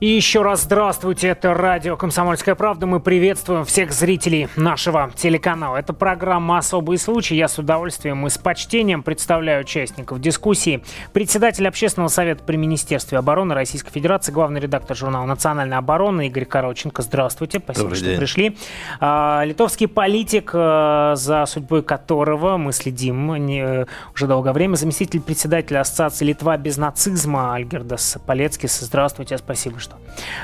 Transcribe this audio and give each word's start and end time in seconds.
И 0.00 0.06
еще 0.06 0.42
раз 0.42 0.62
здравствуйте, 0.62 1.26
это 1.26 1.54
радио 1.54 1.96
«Комсомольская 1.96 2.54
правда». 2.54 2.86
Мы 2.86 3.00
приветствуем 3.00 3.64
всех 3.64 3.92
зрителей 3.92 4.46
нашего 4.54 5.10
телеканала. 5.16 5.76
Это 5.76 5.92
программа 5.92 6.58
«Особый 6.58 6.98
случай». 6.98 7.34
Я 7.34 7.48
с 7.48 7.58
удовольствием 7.58 8.24
и 8.24 8.30
с 8.30 8.38
почтением 8.38 9.02
представляю 9.02 9.62
участников 9.62 10.20
дискуссии. 10.20 10.84
Председатель 11.12 11.66
Общественного 11.66 12.10
совета 12.10 12.44
при 12.44 12.54
Министерстве 12.54 13.18
обороны 13.18 13.56
Российской 13.56 13.90
Федерации, 13.90 14.30
главный 14.30 14.60
редактор 14.60 14.96
журнала 14.96 15.26
«Национальная 15.26 15.78
оборона» 15.78 16.28
Игорь 16.28 16.44
Короченко. 16.44 17.02
Здравствуйте, 17.02 17.58
спасибо, 17.58 17.86
Добрый 17.86 17.98
что 17.98 18.06
день. 18.06 18.18
пришли. 18.18 18.56
А, 19.00 19.42
Литовский 19.44 19.88
политик, 19.88 20.52
а, 20.54 21.16
за 21.16 21.44
судьбой 21.46 21.82
которого 21.82 22.56
мы 22.56 22.72
следим 22.72 23.32
э, 23.32 23.86
уже 24.14 24.28
долгое 24.28 24.52
время, 24.52 24.76
заместитель 24.76 25.20
председателя 25.20 25.80
Ассоциации 25.80 26.24
«Литва 26.24 26.56
без 26.56 26.76
нацизма» 26.76 27.56
Альгердас 27.56 28.18
Полецкис. 28.24 28.78
Здравствуйте, 28.78 29.36
спасибо, 29.38 29.80
что 29.80 29.87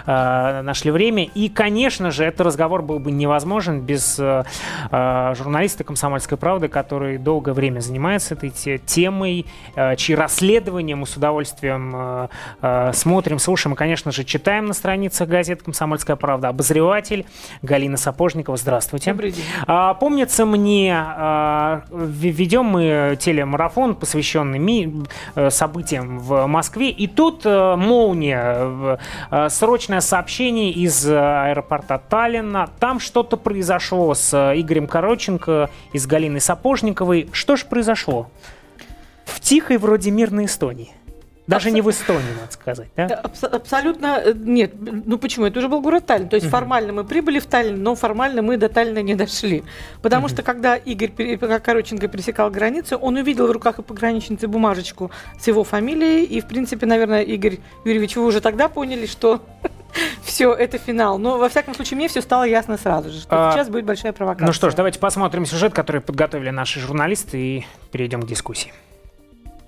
э, 0.07 0.62
нашли 0.62 0.91
время. 0.91 1.25
И, 1.25 1.48
конечно 1.48 2.11
же, 2.11 2.25
этот 2.25 2.43
разговор 2.43 2.83
был 2.83 2.98
бы 2.98 3.11
невозможен 3.11 3.80
без 3.80 4.19
э, 4.19 4.45
э, 4.91 5.34
журналиста 5.37 5.84
«Комсомольской 5.84 6.39
правды», 6.39 6.69
который 6.69 7.19
долгое 7.19 7.53
время 7.53 7.80
занимается 7.80 8.34
этой 8.34 8.51
те- 8.51 8.79
темой, 8.79 9.47
э, 9.77 9.97
чьи 9.97 10.15
расследования 10.15 10.95
мы 10.97 11.07
с 11.07 11.17
удовольствием 11.17 11.93
э, 11.95 12.29
э, 12.62 12.93
смотрим, 12.93 13.39
слушаем 13.39 13.75
и, 13.75 13.77
конечно 13.77 14.12
же, 14.12 14.25
читаем 14.25 14.67
на 14.67 14.75
страницах 14.75 15.29
газет 15.29 15.62
«Комсомольская 15.62 16.17
правда». 16.17 16.48
Обозреватель 16.48 17.27
Галина 17.62 17.97
Сапожникова. 17.97 18.56
Здравствуйте. 18.56 19.12
Добрый 19.12 19.33
день. 19.33 19.45
А, 19.67 19.95
помнится 19.95 20.45
мне, 20.47 20.95
а, 20.97 21.83
ведем 21.91 22.67
мы 22.67 23.17
телемарафон, 23.20 23.95
посвященный 23.95 24.58
ми- 24.58 25.05
э, 25.34 25.51
событиям 25.51 26.19
в 26.19 26.47
Москве, 26.47 26.91
и 26.91 27.06
тут 27.06 27.42
э, 27.45 27.77
молния, 27.77 28.98
срочное 29.48 30.00
сообщение 30.00 30.70
из 30.70 31.06
э, 31.08 31.18
аэропорта 31.18 31.98
Таллина. 31.98 32.70
Там 32.78 33.00
что-то 33.00 33.36
произошло 33.36 34.14
с 34.14 34.32
э, 34.32 34.60
Игорем 34.60 34.86
Короченко 34.86 35.70
и 35.92 35.98
с 35.98 36.06
Галиной 36.06 36.40
Сапожниковой. 36.40 37.28
Что 37.32 37.56
же 37.56 37.66
произошло? 37.66 38.30
В 39.24 39.40
тихой 39.40 39.78
вроде 39.78 40.10
мирной 40.10 40.44
Эстонии. 40.44 40.92
Даже 41.47 41.70
не 41.70 41.83
в 41.83 41.91
Эстонии, 41.91 42.33
надо 42.41 42.53
сказать, 42.53 42.89
да? 42.97 43.06
Абс- 43.23 43.45
абсолютно 43.45 44.20
э, 44.25 44.33
нет. 44.34 44.73
Ну 44.81 45.19
почему? 45.19 45.45
Это 45.45 45.59
уже 45.59 45.69
был 45.69 45.83
город 45.83 46.06
Таллин. 46.06 46.28
То 46.28 46.36
есть 46.36 46.48
формально 46.48 46.92
мы 46.92 47.05
прибыли 47.05 47.39
в 47.39 47.47
Таллин, 47.47 47.83
но 47.83 47.95
формально 47.95 48.41
мы 48.41 48.56
до 48.56 48.69
Таллина 48.69 49.03
не 49.03 49.14
дошли. 49.14 49.62
Потому 50.01 50.28
что 50.28 50.42
когда 50.42 50.77
Игорь 50.77 51.36
как 51.36 51.62
Короченко 51.62 52.09
пересекал 52.09 52.51
границу, 52.51 52.97
он 52.97 53.17
увидел 53.17 53.47
в 53.47 53.51
руках 53.51 53.78
у 53.78 53.83
пограничницы 53.83 54.48
бумажечку 54.48 55.11
с 55.39 55.47
его 55.47 55.64
фамилией. 55.64 56.25
И, 56.25 56.41
в 56.41 56.47
принципе, 56.47 56.86
наверное, 56.86 57.23
Игорь 57.23 57.58
Юрьевич, 57.84 58.17
вы 58.17 58.25
уже 58.25 58.41
тогда 58.41 58.69
поняли, 58.69 59.06
что 59.06 59.42
все, 60.23 60.53
это 60.55 60.79
финал. 60.79 61.19
Но, 61.19 61.36
во 61.36 61.48
всяком 61.48 61.75
случае, 61.75 61.97
мне 61.98 62.08
все 62.08 62.23
стало 62.23 62.45
ясно 62.45 62.79
сразу 62.79 63.11
же, 63.11 63.20
что 63.20 63.29
А, 63.48 63.53
сейчас 63.53 63.69
будет 63.69 63.84
большая 63.84 64.12
провокация. 64.12 64.47
Ну 64.47 64.53
что 64.53 64.70
ж, 64.70 64.75
давайте 64.75 64.98
посмотрим 64.98 65.45
сюжет, 65.45 65.75
который 65.75 66.01
подготовили 66.01 66.51
наши 66.51 66.81
журналисты, 66.81 67.39
и 67.39 67.67
перейдем 67.92 68.23
к 68.23 68.27
дискуссии. 68.27 68.73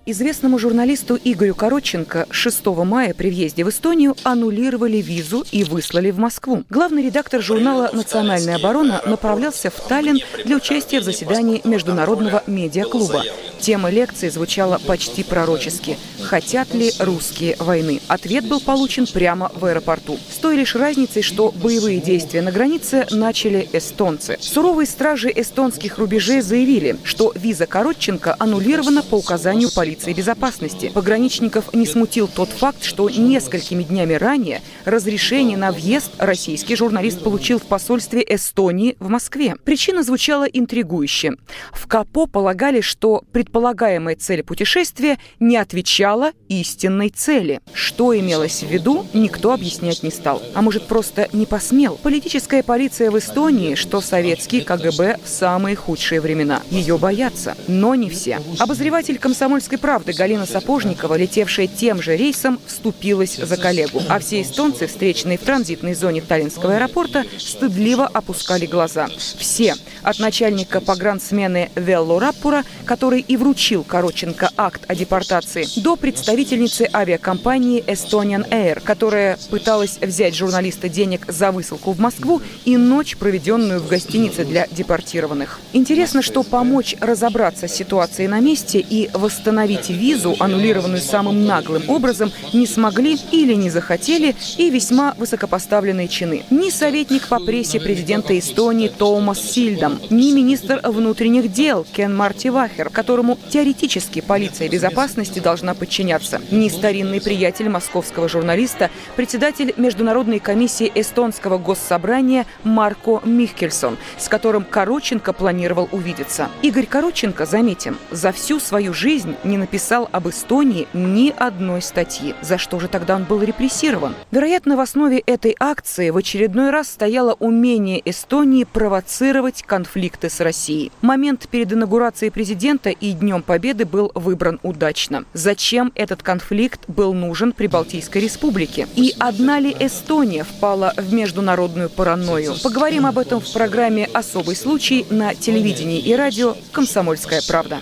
Известному 0.09 0.57
журналисту 0.61 1.19
Игорю 1.25 1.57
Коротченко 1.57 2.29
6 2.31 2.67
мая 2.67 3.13
при 3.13 3.29
въезде 3.29 3.65
в 3.65 3.71
Эстонию 3.71 4.15
аннулировали 4.23 4.99
визу 4.99 5.45
и 5.51 5.65
выслали 5.65 6.13
в 6.13 6.19
Москву. 6.21 6.63
Главный 6.71 7.03
редактор 7.03 7.43
журнала 7.43 7.91
«Национальная 7.93 8.55
оборона» 8.55 9.03
направлялся 9.05 9.69
в 9.69 9.89
Таллин 9.89 10.21
для 10.45 10.59
участия 10.59 11.01
в 11.01 11.03
заседании 11.03 11.61
Международного 11.65 12.45
медиаклуба. 12.47 13.25
Тема 13.59 13.91
лекции 13.91 14.29
звучала 14.29 14.79
почти 14.87 15.25
пророчески. 15.25 15.99
«Хотят 16.23 16.73
ли 16.73 16.93
русские 17.01 17.57
войны?» 17.59 18.01
Ответ 18.07 18.47
был 18.47 18.61
получен 18.61 19.09
прямо 19.09 19.51
в 19.57 19.65
аэропорту. 19.65 20.19
С 20.31 20.37
той 20.37 20.57
лишь 20.57 20.77
разницей, 20.77 21.23
что 21.23 21.51
боевые 21.51 22.01
действия 22.01 22.43
на 22.43 22.53
границе 22.53 23.07
начали 23.11 23.69
эстонцы. 23.73 24.37
Суровые 24.41 24.87
стражи 24.87 25.33
эстонских 25.35 25.99
рубежей 25.99 26.43
заявили, 26.43 26.97
что 27.03 27.33
виза 27.35 27.67
Коротченко 27.67 28.37
аннулирована 28.39 29.03
по 29.03 29.17
указанию 29.17 29.71
полиции 29.75 29.96
безопасности. 30.05 30.91
Пограничников 30.95 31.73
не 31.75 31.87
смутил 31.87 32.29
тот 32.29 32.49
факт, 32.51 32.83
что 32.83 33.09
несколькими 33.11 33.83
днями 33.83 34.15
ранее 34.15 34.63
разрешение 34.85 35.57
на 35.57 35.73
въезд 35.73 36.13
российский 36.19 36.77
журналист 36.77 37.23
получил 37.23 37.59
в 37.59 37.67
посольстве 37.67 38.25
Эстонии 38.29 38.97
в 39.01 39.09
Москве. 39.09 39.57
Причина 39.65 40.03
звучала 40.03 40.45
интригующе. 40.45 41.33
В 41.73 41.87
КАПО 41.87 42.27
полагали, 42.27 42.81
что 42.81 43.25
предполагаемая 43.33 44.17
цель 44.17 44.43
путешествия 44.43 45.19
не 45.41 45.57
отвечала 45.57 46.33
истинной 46.49 47.11
цели. 47.11 47.61
Что 47.73 48.17
имелось 48.19 48.63
в 48.63 48.69
виду, 48.69 49.07
никто 49.15 49.53
объяснять 49.53 50.03
не 50.03 50.11
стал. 50.11 50.43
А 50.55 50.63
может, 50.63 50.87
просто 50.87 51.29
не 51.33 51.47
посмел? 51.47 51.99
Политическая 52.03 52.63
полиция 52.63 53.11
в 53.11 53.19
Эстонии, 53.19 53.75
что 53.75 54.01
советский 54.01 54.61
КГБ 54.61 55.19
в 55.23 55.29
самые 55.29 55.77
худшие 55.77 56.21
времена. 56.21 56.63
Ее 56.71 56.99
боятся, 56.99 57.57
но 57.69 57.95
не 57.95 58.11
все. 58.11 58.41
Обозреватель 58.59 59.19
«Комсомольской 59.19 59.79
правды» 59.87 60.13
Галина 60.15 60.47
Сапожникова, 60.47 61.15
летевшая 61.15 61.69
тем 61.69 62.03
же 62.03 62.17
рейсом, 62.17 62.59
вступилась 62.67 63.37
за 63.37 63.57
коллегу. 63.57 64.03
А 64.09 64.19
все 64.19 64.43
эстонцы, 64.43 64.89
встреченные 64.89 65.39
в 65.39 65.43
транзитной 65.43 65.95
зоне 65.95 66.23
Таллинского 66.23 66.75
аэропорта, 66.75 67.23
стыдливо 67.39 68.05
опускали 68.05 68.67
глаза. 68.67 69.07
Все. 69.39 69.77
От 70.03 70.19
начальника 70.19 70.81
погрансмены 70.81 71.71
Велло 71.77 72.19
Раппура, 72.19 72.65
который 72.85 73.21
и 73.21 73.37
вручил 73.37 73.85
Короченко 73.85 74.51
акт 74.57 74.83
о 74.89 74.97
депортации, 74.97 75.69
до 75.81 75.95
представительницы 75.95 76.89
авиакомпании 76.93 77.85
Estonian 77.85 78.49
Air, 78.51 78.81
которая 78.81 79.39
пыталась 79.51 79.99
взять 80.01 80.35
журналиста 80.35 80.89
денег 80.89 81.31
за 81.31 81.53
высылку 81.53 81.93
в 81.93 82.01
Москву 82.01 82.43
и 82.65 82.77
ночь, 82.77 83.17
проведенную 83.17 83.79
в 83.79 83.87
гостинице 83.87 84.45
для 84.45 84.67
депортированных. 84.67 85.61
Интересно, 85.75 86.23
что 86.23 86.43
помочь 86.43 86.97
разобраться 87.01 87.69
с 87.69 87.73
ситуацией 87.73 88.27
на 88.27 88.41
месте 88.41 88.81
и 88.81 89.11
восстановить 89.13 89.76
визу, 89.89 90.37
аннулированную 90.39 91.01
самым 91.01 91.47
наглым 91.47 91.89
образом, 91.89 92.33
не 92.53 92.67
смогли 92.67 93.19
или 93.33 93.55
не 93.55 93.71
захотели 93.71 94.35
и 94.57 94.71
весьма 94.71 95.15
высокопоставленные 95.19 96.09
чины. 96.09 96.45
Ни 96.51 96.71
советник 96.71 97.29
по 97.29 97.39
прессе 97.39 97.81
президента 97.81 98.39
Эстонии 98.39 98.89
Томас 98.89 99.41
Сильдам, 99.41 99.99
ни 100.11 100.33
министр 100.33 100.81
внутренних 100.83 101.53
дел 101.53 101.87
Кен 101.93 102.17
Марти 102.17 102.49
Вахер, 102.49 102.91
которому 102.91 103.39
теоретически 103.49 104.21
полиция 104.21 104.69
безопасности 104.69 105.39
должна 105.39 105.75
подчиняться, 105.75 106.41
ни 106.51 106.69
старинный 106.69 107.21
приятель 107.21 107.69
московского 107.69 108.29
журналиста, 108.29 108.91
председатель 109.17 109.75
Международной 109.77 110.39
комиссии 110.39 110.91
эстонского 110.95 111.59
госсобрания 111.59 112.47
Марко 112.65 113.21
Михкельсон, 113.25 113.97
с 114.19 114.29
которым 114.29 114.65
Короченко 114.65 115.33
планировал 115.33 115.89
увидеться. 115.93 116.49
Игорь 116.63 116.87
Короченко, 116.87 117.47
заметим, 117.47 117.99
за 118.11 118.33
всю 118.33 118.61
свою 118.61 118.93
жизнь 118.95 119.35
не 119.45 119.59
написал 119.67 120.09
об 120.13 120.29
Эстонии 120.29 120.87
ни 120.95 121.35
одной 121.37 121.83
статьи. 121.83 122.37
За 122.41 122.57
что 122.57 122.79
же 122.79 122.87
тогда 122.87 123.17
он 123.17 123.25
был 123.25 123.43
репрессирован? 123.43 124.15
Вероятно, 124.31 124.77
в 124.77 124.81
основе 124.81 125.19
этой 125.19 125.57
акции 125.59 126.11
в 126.11 126.17
очередной 126.17 126.71
раз 126.71 126.89
стояло 126.89 127.35
умение 127.41 128.01
Эстонии 128.09 128.63
провоцировать 128.63 129.65
конфликты 129.65 130.31
с 130.31 130.39
Россией. 130.39 130.93
Момент 131.03 131.49
перед 131.51 131.73
инаугурацией 131.73 132.31
президента 132.31 132.91
и 132.91 133.11
Днем 133.11 133.43
Победы 133.43 133.85
был 133.87 134.13
выбран 134.15 134.61
удачно. 134.63 135.25
Зачем 135.33 135.91
этот 135.97 136.23
конфликт 136.23 136.83
был 136.87 137.13
нужен 137.13 137.51
Прибалтийской 137.51 138.23
республике? 138.23 138.87
И 138.95 139.17
одна 139.19 139.59
ли 139.59 139.75
Эстония 139.81 140.45
впала 140.45 140.95
в 140.97 141.13
международную 141.13 141.91
паранойю? 141.91 142.55
Поговорим 142.63 143.05
об 143.05 143.19
этом 143.19 143.41
в 143.41 143.53
программе 143.53 144.09
«Особый 144.15 144.55
случай» 144.55 145.05
на 145.11 145.35
телевидении 145.35 145.99
и 145.99 146.15
радио 146.15 146.55
«Комсомольская 146.71 147.43
правда». 147.49 147.81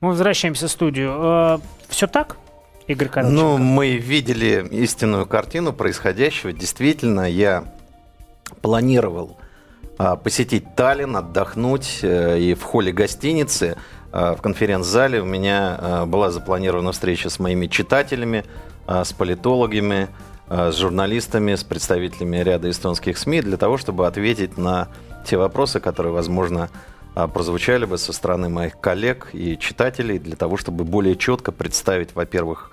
Мы 0.00 0.10
возвращаемся 0.10 0.68
в 0.68 0.70
студию. 0.70 1.60
Все 1.88 2.06
так, 2.06 2.36
Игорь 2.86 3.08
Короченко? 3.08 3.34
Ну, 3.42 3.58
мы 3.58 3.96
видели 3.96 4.66
истинную 4.70 5.26
картину 5.26 5.72
происходящего. 5.72 6.52
Действительно, 6.52 7.28
я 7.28 7.64
планировал 8.62 9.36
а, 9.98 10.14
посетить 10.14 10.76
Таллин, 10.76 11.16
отдохнуть. 11.16 11.98
э, 12.02 12.38
И 12.38 12.54
в 12.54 12.62
холле 12.62 12.92
гостиницы, 12.92 13.76
а, 14.12 14.36
в 14.36 14.40
конференц-зале 14.42 15.20
у 15.20 15.24
меня 15.24 15.76
а, 15.78 16.06
была 16.06 16.30
запланирована 16.30 16.92
встреча 16.92 17.28
с 17.28 17.40
моими 17.40 17.66
читателями, 17.66 18.44
с 18.86 19.12
политологами, 19.12 20.08
с 20.48 20.74
журналистами, 20.76 21.56
с 21.56 21.62
представителями 21.62 22.38
ряда 22.38 22.70
эстонских 22.70 23.18
СМИ 23.18 23.42
для 23.42 23.58
того, 23.58 23.76
чтобы 23.76 24.06
ответить 24.06 24.56
на 24.56 24.88
те 25.26 25.36
вопросы, 25.36 25.78
которые, 25.78 26.14
возможно, 26.14 26.70
прозвучали 27.26 27.84
бы 27.84 27.98
со 27.98 28.12
стороны 28.12 28.48
моих 28.48 28.78
коллег 28.78 29.30
и 29.32 29.58
читателей, 29.58 30.18
для 30.18 30.36
того, 30.36 30.56
чтобы 30.56 30.84
более 30.84 31.16
четко 31.16 31.50
представить, 31.52 32.14
во-первых, 32.14 32.70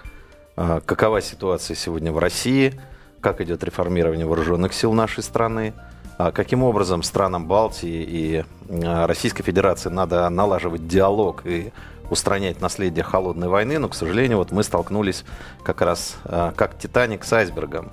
а, 0.55 0.81
какова 0.81 1.21
ситуация 1.21 1.75
сегодня 1.75 2.11
в 2.11 2.19
России, 2.19 2.79
как 3.21 3.41
идет 3.41 3.63
реформирование 3.63 4.25
вооруженных 4.25 4.73
сил 4.73 4.93
нашей 4.93 5.23
страны, 5.23 5.73
а, 6.17 6.31
каким 6.31 6.63
образом 6.63 7.03
странам 7.03 7.47
Балтии 7.47 8.05
и 8.07 8.45
а, 8.69 9.07
Российской 9.07 9.43
Федерации 9.43 9.89
надо 9.89 10.29
налаживать 10.29 10.87
диалог 10.87 11.45
и 11.45 11.73
устранять 12.09 12.61
наследие 12.61 13.03
холодной 13.03 13.49
войны, 13.49 13.79
но, 13.79 13.89
к 13.89 13.95
сожалению, 13.95 14.37
вот 14.37 14.51
мы 14.51 14.63
столкнулись 14.63 15.25
как 15.63 15.81
раз 15.81 16.17
а, 16.25 16.53
как 16.55 16.77
Титаник 16.77 17.23
с 17.23 17.33
айсбергом. 17.33 17.91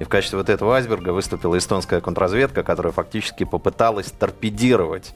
И 0.00 0.04
в 0.04 0.08
качестве 0.08 0.38
вот 0.38 0.48
этого 0.48 0.74
айсберга 0.74 1.10
выступила 1.10 1.56
эстонская 1.56 2.00
контрразведка, 2.00 2.62
которая 2.62 2.92
фактически 2.92 3.44
попыталась 3.44 4.10
торпедировать 4.10 5.14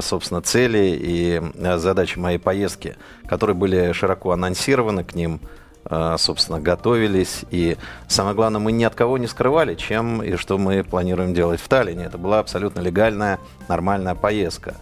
собственно, 0.00 0.42
цели 0.42 0.96
и 0.98 1.42
задачи 1.76 2.18
моей 2.18 2.38
поездки, 2.38 2.96
которые 3.26 3.56
были 3.56 3.92
широко 3.92 4.32
анонсированы 4.32 5.04
к 5.04 5.14
ним 5.14 5.40
Э, 5.88 6.16
собственно, 6.18 6.60
готовились. 6.60 7.44
И 7.50 7.76
самое 8.08 8.34
главное, 8.34 8.60
мы 8.60 8.72
ни 8.72 8.84
от 8.84 8.94
кого 8.94 9.18
не 9.18 9.26
скрывали, 9.26 9.74
чем 9.74 10.22
и 10.22 10.36
что 10.36 10.58
мы 10.58 10.82
планируем 10.82 11.32
делать 11.32 11.60
в 11.60 11.68
Таллине. 11.68 12.04
Это 12.04 12.18
была 12.18 12.40
абсолютно 12.40 12.80
легальная, 12.80 13.38
нормальная 13.68 14.14
поездка. 14.14 14.74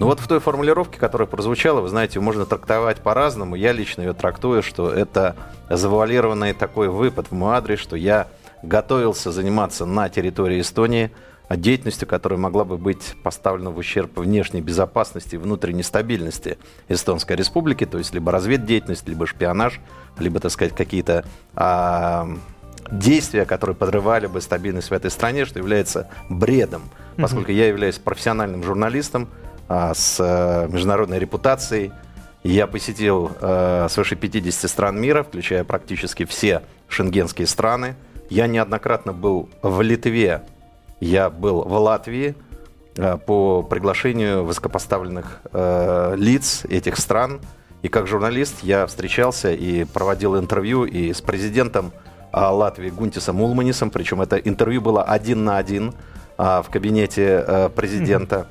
Но 0.00 0.06
вот 0.06 0.20
в 0.20 0.28
той 0.28 0.40
формулировке, 0.40 0.98
которая 0.98 1.26
прозвучала, 1.26 1.80
вы 1.80 1.88
знаете, 1.88 2.20
можно 2.20 2.46
трактовать 2.46 2.98
по-разному. 2.98 3.54
Я 3.54 3.72
лично 3.72 4.02
ее 4.02 4.12
трактую, 4.12 4.62
что 4.62 4.90
это 4.90 5.36
завуалированный 5.70 6.52
такой 6.52 6.88
выпад 6.88 7.28
в 7.28 7.32
мой 7.32 7.56
адрес, 7.56 7.78
что 7.78 7.96
я 7.96 8.28
готовился 8.62 9.32
заниматься 9.32 9.84
на 9.84 10.08
территории 10.08 10.60
Эстонии– 10.60 11.10
деятельностью, 11.50 12.08
которая 12.08 12.38
могла 12.38 12.64
бы 12.64 12.76
быть 12.76 13.14
поставлена 13.22 13.70
в 13.70 13.78
ущерб 13.78 14.18
внешней 14.18 14.60
безопасности 14.60 15.36
и 15.36 15.38
внутренней 15.38 15.84
стабильности 15.84 16.58
Эстонской 16.88 17.36
Республики, 17.36 17.86
то 17.86 17.98
есть 17.98 18.12
либо 18.12 18.32
разведдеятельность, 18.32 19.06
либо 19.08 19.26
шпионаж, 19.26 19.80
либо, 20.18 20.40
так 20.40 20.50
сказать, 20.50 20.74
какие-то 20.74 21.24
а, 21.54 22.28
действия, 22.90 23.44
которые 23.44 23.76
подрывали 23.76 24.26
бы 24.26 24.40
стабильность 24.40 24.90
в 24.90 24.92
этой 24.92 25.10
стране, 25.10 25.44
что 25.44 25.58
является 25.58 26.08
бредом, 26.28 26.82
поскольку 27.16 27.52
я 27.52 27.68
являюсь 27.68 27.98
профессиональным 27.98 28.62
журналистом 28.62 29.28
а, 29.68 29.94
с 29.94 30.18
а, 30.20 30.66
международной 30.68 31.18
репутацией. 31.18 31.92
Я 32.42 32.66
посетил 32.66 33.32
а, 33.40 33.88
свыше 33.88 34.16
50 34.16 34.70
стран 34.70 35.00
мира, 35.00 35.22
включая 35.22 35.64
практически 35.64 36.24
все 36.24 36.62
шенгенские 36.88 37.46
страны. 37.46 37.96
Я 38.30 38.46
неоднократно 38.46 39.12
был 39.12 39.48
в 39.62 39.80
Литве, 39.82 40.42
я 41.00 41.30
был 41.30 41.62
в 41.62 41.72
Латвии 41.74 42.34
э, 42.96 43.18
по 43.18 43.62
приглашению 43.62 44.44
высокопоставленных 44.44 45.40
э, 45.52 46.14
лиц 46.16 46.64
этих 46.68 46.96
стран. 46.96 47.40
И 47.82 47.88
как 47.88 48.06
журналист 48.06 48.62
я 48.62 48.86
встречался 48.86 49.52
и 49.52 49.84
проводил 49.84 50.38
интервью 50.38 50.84
и 50.84 51.12
с 51.12 51.20
президентом 51.20 51.92
э, 52.32 52.40
Латвии 52.40 52.90
Гунтисом 52.90 53.40
Улманисом. 53.40 53.90
Причем 53.90 54.22
это 54.22 54.36
интервью 54.36 54.80
было 54.80 55.02
один 55.02 55.44
на 55.44 55.58
один 55.58 55.94
в 56.38 56.66
кабинете 56.70 57.70
президента. 57.74 58.48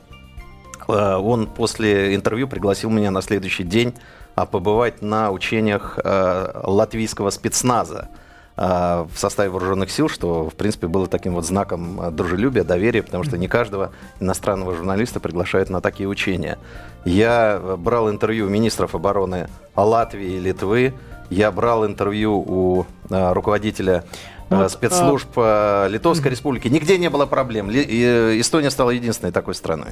Он 0.87 1.45
после 1.45 2.15
интервью 2.15 2.47
пригласил 2.47 2.89
меня 2.89 3.11
на 3.11 3.21
следующий 3.21 3.63
день 3.63 3.93
побывать 4.33 5.03
на 5.03 5.29
учениях 5.29 5.99
латвийского 6.03 7.29
спецназа. 7.29 8.09
А, 8.57 9.05
в 9.13 9.19
составе 9.19 9.49
вооруженных 9.49 9.91
сил, 9.91 10.07
что, 10.07 10.49
в 10.49 10.53
принципе, 10.53 10.87
было 10.87 11.07
таким 11.07 11.33
вот 11.33 11.45
знаком 11.45 11.99
а, 11.99 12.09
дружелюбия, 12.11 12.63
доверия, 12.63 13.03
потому 13.03 13.25
что 13.25 13.37
не 13.37 13.49
каждого 13.49 13.91
иностранного 14.21 14.73
журналиста 14.75 15.19
приглашают 15.19 15.69
на 15.69 15.81
такие 15.81 16.07
учения. 16.07 16.57
Я 17.03 17.59
брал 17.77 18.09
интервью 18.09 18.47
министров 18.47 18.95
обороны 18.95 19.49
Латвии 19.75 20.35
и 20.35 20.39
Литвы, 20.39 20.93
я 21.29 21.51
брал 21.51 21.85
интервью 21.85 22.37
у 22.47 22.85
а, 23.09 23.33
руководителя 23.33 24.05
ну, 24.49 24.69
спецслужб 24.69 25.27
а... 25.35 25.87
Литовской 25.87 26.31
Республики. 26.31 26.69
Нигде 26.69 26.97
не 26.97 27.09
было 27.09 27.25
проблем. 27.25 27.69
Эстония 27.69 28.69
стала 28.69 28.91
единственной 28.91 29.31
такой 29.31 29.55
страной. 29.55 29.89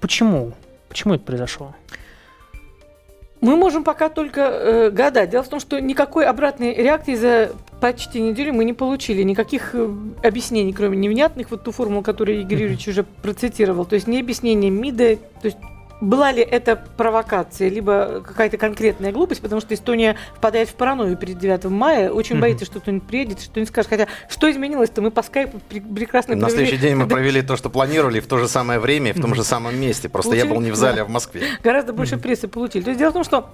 Почему? 0.00 0.52
Почему 0.88 1.14
это 1.14 1.24
произошло? 1.24 1.74
Мы 3.44 3.56
можем 3.56 3.84
пока 3.84 4.08
только 4.08 4.40
э, 4.40 4.90
гадать. 4.90 5.28
Дело 5.28 5.44
в 5.44 5.48
том, 5.48 5.60
что 5.60 5.78
никакой 5.78 6.24
обратной 6.24 6.74
реакции 6.74 7.14
за 7.14 7.52
почти 7.78 8.22
неделю 8.22 8.54
мы 8.54 8.64
не 8.64 8.72
получили. 8.72 9.22
Никаких 9.22 9.74
э, 9.74 9.90
объяснений, 10.22 10.72
кроме 10.72 10.96
невнятных, 10.96 11.50
вот 11.50 11.62
ту 11.62 11.70
формулу, 11.70 12.02
которую 12.02 12.40
Игорь 12.40 12.62
Юрьевич 12.62 12.88
уже 12.88 13.02
процитировал. 13.02 13.84
То 13.84 13.96
есть 13.96 14.06
не 14.06 14.18
объяснение 14.18 14.70
МИДа, 14.70 15.16
то 15.16 15.44
есть 15.44 15.58
была 16.04 16.32
ли 16.32 16.42
это 16.42 16.76
провокация, 16.76 17.68
либо 17.68 18.22
какая-то 18.24 18.56
конкретная 18.56 19.12
глупость, 19.12 19.40
потому 19.40 19.60
что 19.60 19.74
Эстония 19.74 20.16
впадает 20.36 20.68
в 20.68 20.74
паранойю 20.74 21.16
перед 21.16 21.38
9 21.38 21.64
мая, 21.64 22.10
очень 22.10 22.40
боится, 22.40 22.64
что 22.64 22.80
кто-нибудь 22.80 23.06
приедет, 23.06 23.40
что-нибудь 23.40 23.68
скажет. 23.68 23.90
Хотя, 23.90 24.08
что 24.28 24.50
изменилось-то? 24.50 25.02
Мы 25.02 25.10
по 25.10 25.22
скайпу 25.22 25.60
прекрасно 25.68 26.36
На 26.36 26.50
следующий 26.50 26.76
день 26.76 26.94
мы 26.94 27.08
провели 27.08 27.42
то, 27.42 27.56
что 27.56 27.70
планировали, 27.70 28.20
в 28.20 28.26
то 28.26 28.38
же 28.38 28.48
самое 28.48 28.78
время 28.78 29.10
и 29.10 29.12
в 29.14 29.20
том 29.20 29.34
же 29.34 29.44
самом 29.44 29.78
месте. 29.78 30.08
Просто 30.08 30.30
получили, 30.30 30.48
я 30.48 30.54
был 30.54 30.60
не 30.60 30.70
в 30.70 30.76
зале, 30.76 31.02
а 31.02 31.04
в 31.04 31.10
Москве. 31.10 31.42
Гораздо 31.62 31.92
больше 31.92 32.16
прессы 32.18 32.48
получили. 32.48 32.82
То 32.82 32.90
есть 32.90 32.98
дело 32.98 33.10
в 33.10 33.14
том, 33.14 33.24
что 33.24 33.50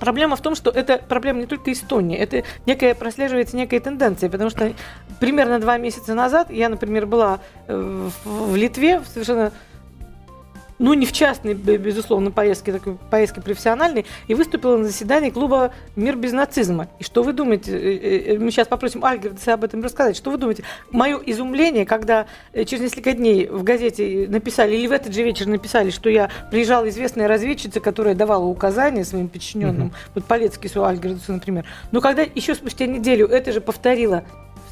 Проблема 0.00 0.34
в 0.36 0.40
том, 0.40 0.54
что 0.54 0.70
это 0.70 0.98
проблема 0.98 1.40
не 1.40 1.46
только 1.46 1.72
Эстонии, 1.72 2.18
это 2.18 2.42
некая, 2.66 2.94
прослеживается 2.94 3.56
некая 3.56 3.78
тенденция, 3.80 4.28
потому 4.28 4.50
что 4.50 4.72
примерно 5.20 5.60
два 5.60 5.78
месяца 5.78 6.14
назад 6.14 6.50
я, 6.50 6.68
например, 6.68 7.06
была 7.06 7.38
э, 7.68 8.08
в, 8.24 8.50
в 8.50 8.56
Литве 8.56 8.98
в 8.98 9.06
совершенно 9.06 9.52
ну, 10.84 10.92
не 10.92 11.06
в 11.06 11.12
частной, 11.12 11.54
безусловно, 11.54 12.30
поездке, 12.30 12.70
такой 12.70 12.98
поездке 13.10 13.40
профессиональной, 13.40 14.04
и 14.28 14.34
выступила 14.34 14.76
на 14.76 14.84
заседании 14.84 15.30
клуба 15.30 15.72
«Мир 15.96 16.14
без 16.14 16.32
нацизма». 16.32 16.88
И 16.98 17.04
что 17.04 17.22
вы 17.22 17.32
думаете? 17.32 17.72
Э, 17.72 17.94
э, 17.94 18.34
э, 18.34 18.38
мы 18.38 18.50
сейчас 18.50 18.68
попросим 18.68 19.02
Альгердса 19.02 19.54
об 19.54 19.64
этом 19.64 19.82
рассказать. 19.82 20.14
Что 20.14 20.30
вы 20.30 20.36
думаете? 20.36 20.62
Мое 20.90 21.18
изумление, 21.24 21.86
когда 21.86 22.26
через 22.52 22.82
несколько 22.82 23.12
дней 23.12 23.46
в 23.46 23.62
газете 23.62 24.26
написали, 24.28 24.76
или 24.76 24.86
в 24.86 24.92
этот 24.92 25.14
же 25.14 25.22
вечер 25.22 25.46
написали, 25.46 25.88
что 25.88 26.10
я 26.10 26.28
приезжала 26.50 26.86
известная 26.90 27.28
разведчица, 27.28 27.80
которая 27.80 28.14
давала 28.14 28.44
указания 28.44 29.06
своим 29.06 29.28
подчиненным, 29.30 29.88
mm-hmm. 29.88 30.10
вот 30.16 30.24
Полецкий 30.26 30.70
у 30.78 30.82
Альгердса, 30.82 31.32
например. 31.32 31.64
Но 31.92 32.02
когда 32.02 32.26
еще 32.34 32.54
спустя 32.54 32.84
неделю 32.84 33.26
это 33.26 33.52
же 33.52 33.62
повторила 33.62 34.22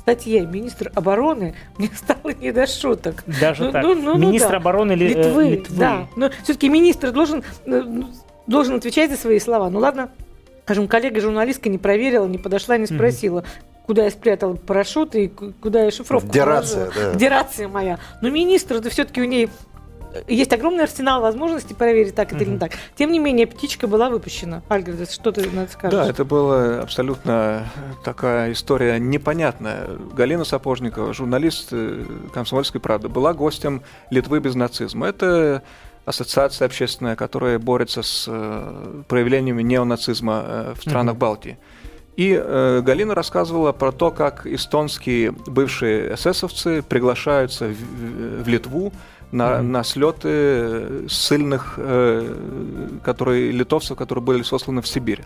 статье 0.03 0.45
министр 0.47 0.93
обороны, 0.95 1.55
мне 1.79 1.91
стало 1.95 2.33
не 2.33 2.53
до 2.53 2.67
шуток. 2.67 3.25
Даже 3.41 3.65
ну, 3.65 3.73
так? 3.73 3.83
Ну, 3.83 3.95
ну, 3.95 4.19
министр 4.19 4.47
ну, 4.47 4.53
да. 4.53 4.57
обороны 4.59 4.93
Ли, 4.93 5.09
Литвы, 5.09 5.49
Литвы. 5.51 5.77
Да, 5.77 6.09
но 6.17 6.31
все-таки 6.43 6.69
министр 6.69 7.13
должен, 7.13 7.43
э, 7.65 7.83
ну, 7.83 8.11
должен 8.47 8.77
отвечать 8.77 9.11
за 9.11 9.17
свои 9.17 9.39
слова. 9.39 9.71
Ну 9.71 9.79
ладно, 9.79 10.11
скажем, 10.65 10.89
коллега-журналистка 10.89 11.69
не 11.69 11.79
проверила, 11.79 12.27
не 12.27 12.39
подошла, 12.39 12.77
не 12.77 12.87
спросила. 12.87 13.41
Mm-hmm 13.41 13.73
куда 13.85 14.05
я 14.05 14.11
спрятала 14.11 14.55
парашют 14.55 15.15
и 15.17 15.29
куда 15.29 15.85
я 15.85 15.91
шифровку 15.91 16.29
Где 16.29 16.45
рация, 16.45 16.91
да. 16.95 17.13
Где 17.15 17.29
рация 17.29 17.67
моя. 17.69 17.99
Но 18.21 18.31
министр, 18.31 18.77
это 18.77 18.91
все-таки 18.91 19.21
у 19.21 19.25
ней 19.25 19.51
есть 20.29 20.53
огромный 20.53 20.85
арсенал 20.85 21.21
возможностей 21.21 21.75
проверить, 21.75 22.15
так 22.15 22.33
это 22.33 22.45
или 22.45 22.51
не 22.51 22.59
так. 22.59 22.73
Тем 22.97 23.13
не 23.13 23.19
менее, 23.19 23.47
птичка 23.47 23.87
была 23.87 24.11
выпущена. 24.11 24.63
Альгерд, 24.69 25.11
что 25.11 25.33
ты 25.33 25.51
на 25.51 25.61
это 25.61 25.73
скажешь? 25.73 25.99
Да, 25.99 26.09
это 26.09 26.25
была 26.25 26.81
абсолютно 26.81 27.67
такая 28.05 28.53
история 28.53 28.99
непонятная. 28.99 29.89
Галина 30.15 30.45
Сапожникова, 30.45 31.13
журналист 31.13 31.69
э, 31.73 32.05
«Комсомольской 32.33 32.81
правды», 32.81 33.09
была 33.09 33.33
гостем 33.33 33.83
Литвы 34.11 34.41
без 34.41 34.55
нацизма. 34.55 35.09
Это 35.09 35.63
ассоциация 36.05 36.67
общественная, 36.67 37.17
которая 37.17 37.59
борется 37.59 38.03
с 38.03 38.27
э, 38.29 39.03
проявлениями 39.09 39.63
неонацизма 39.63 40.45
э, 40.45 40.75
в 40.77 40.83
странах 40.83 41.15
mm-hmm. 41.15 41.19
Балтии. 41.19 41.59
И 42.17 42.39
э, 42.39 42.83
Галина 42.85 43.15
рассказывала 43.15 43.73
про 43.73 43.91
то, 43.91 44.11
как 44.11 44.47
эстонские 44.47 45.33
бывшие 45.33 46.15
эсэсовцы 46.15 46.83
приглашаются 46.83 47.69
в, 47.69 48.43
в 48.43 48.49
Литву 48.49 48.93
на, 49.33 49.43
mm-hmm. 49.43 49.63
на 49.63 49.85
слеты 49.85 51.09
ссыльных, 51.09 51.75
э, 51.79 52.99
которые, 53.03 53.51
литовцев, 53.51 53.97
которые 53.97 54.23
были 54.23 54.43
сосланы 54.43 54.83
в 54.83 54.87
Сибирь. 54.87 55.23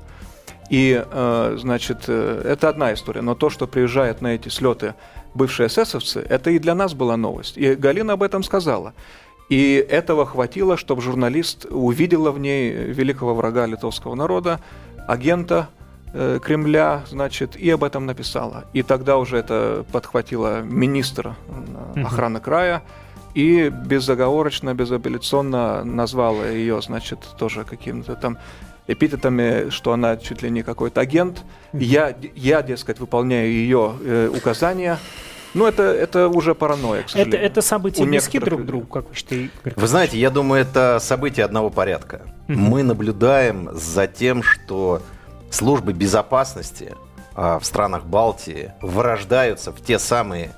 И, 0.70 1.04
э, 1.04 1.56
значит, 1.58 2.04
э, 2.08 2.42
это 2.44 2.68
одна 2.68 2.94
история. 2.94 3.20
Но 3.20 3.34
то, 3.34 3.50
что 3.50 3.66
приезжают 3.66 4.20
на 4.20 4.34
эти 4.34 4.48
слеты 4.48 4.94
бывшие 5.34 5.68
эсэсовцы, 5.68 6.20
это 6.20 6.50
и 6.50 6.58
для 6.58 6.75
нас 6.75 6.94
была 6.94 7.16
новость. 7.16 7.58
И 7.58 7.75
Галина 7.75 8.14
об 8.14 8.22
этом 8.22 8.42
сказала. 8.42 8.94
И 9.48 9.86
этого 9.88 10.26
хватило, 10.26 10.76
чтобы 10.76 11.02
журналист 11.02 11.66
увидела 11.70 12.32
в 12.32 12.38
ней 12.38 12.72
великого 12.72 13.34
врага 13.34 13.66
литовского 13.66 14.14
народа, 14.16 14.60
агента 15.06 15.68
э, 16.12 16.40
Кремля, 16.42 17.04
значит, 17.08 17.56
и 17.56 17.70
об 17.70 17.84
этом 17.84 18.06
написала. 18.06 18.64
И 18.72 18.82
тогда 18.82 19.18
уже 19.18 19.36
это 19.36 19.84
подхватила 19.92 20.62
министр 20.62 21.36
э, 21.94 22.02
охраны 22.02 22.40
края, 22.40 22.82
и 23.36 23.68
безоговорочно, 23.68 24.74
безапелляционно 24.74 25.84
назвала 25.84 26.46
ее, 26.46 26.80
значит, 26.80 27.18
тоже 27.38 27.64
каким-то 27.64 28.14
там 28.14 28.38
эпитетами, 28.86 29.68
что 29.68 29.92
она 29.92 30.16
чуть 30.16 30.40
ли 30.40 30.48
не 30.48 30.62
какой-то 30.62 31.02
агент. 31.02 31.44
Я, 31.74 32.16
я, 32.34 32.62
дескать, 32.62 32.98
выполняю 32.98 33.50
ее 33.50 33.94
э, 34.02 34.30
указания. 34.34 34.98
Ну, 35.52 35.66
это, 35.66 35.82
это 35.82 36.28
уже 36.28 36.54
паранойя, 36.54 37.02
к 37.02 37.10
сожалению. 37.10 37.38
Это, 37.38 37.46
это 37.46 37.60
события 37.60 38.04
близки 38.04 38.38
друг 38.38 38.62
к 38.62 38.64
другу, 38.64 38.86
как 38.86 39.10
вы 39.10 39.14
считаете? 39.14 39.50
Вы 39.64 39.86
знаете, 39.86 40.18
я 40.18 40.30
думаю, 40.30 40.62
это 40.62 40.98
события 40.98 41.44
одного 41.44 41.68
порядка. 41.68 42.22
Мы 42.48 42.82
наблюдаем 42.82 43.68
за 43.74 44.06
тем, 44.06 44.42
что 44.42 45.02
службы 45.50 45.92
безопасности 45.92 46.94
а, 47.34 47.58
в 47.58 47.66
странах 47.66 48.04
Балтии 48.06 48.72
вырождаются 48.80 49.72
в 49.72 49.82
те 49.82 49.98
самые 49.98 50.46
э, 50.46 50.50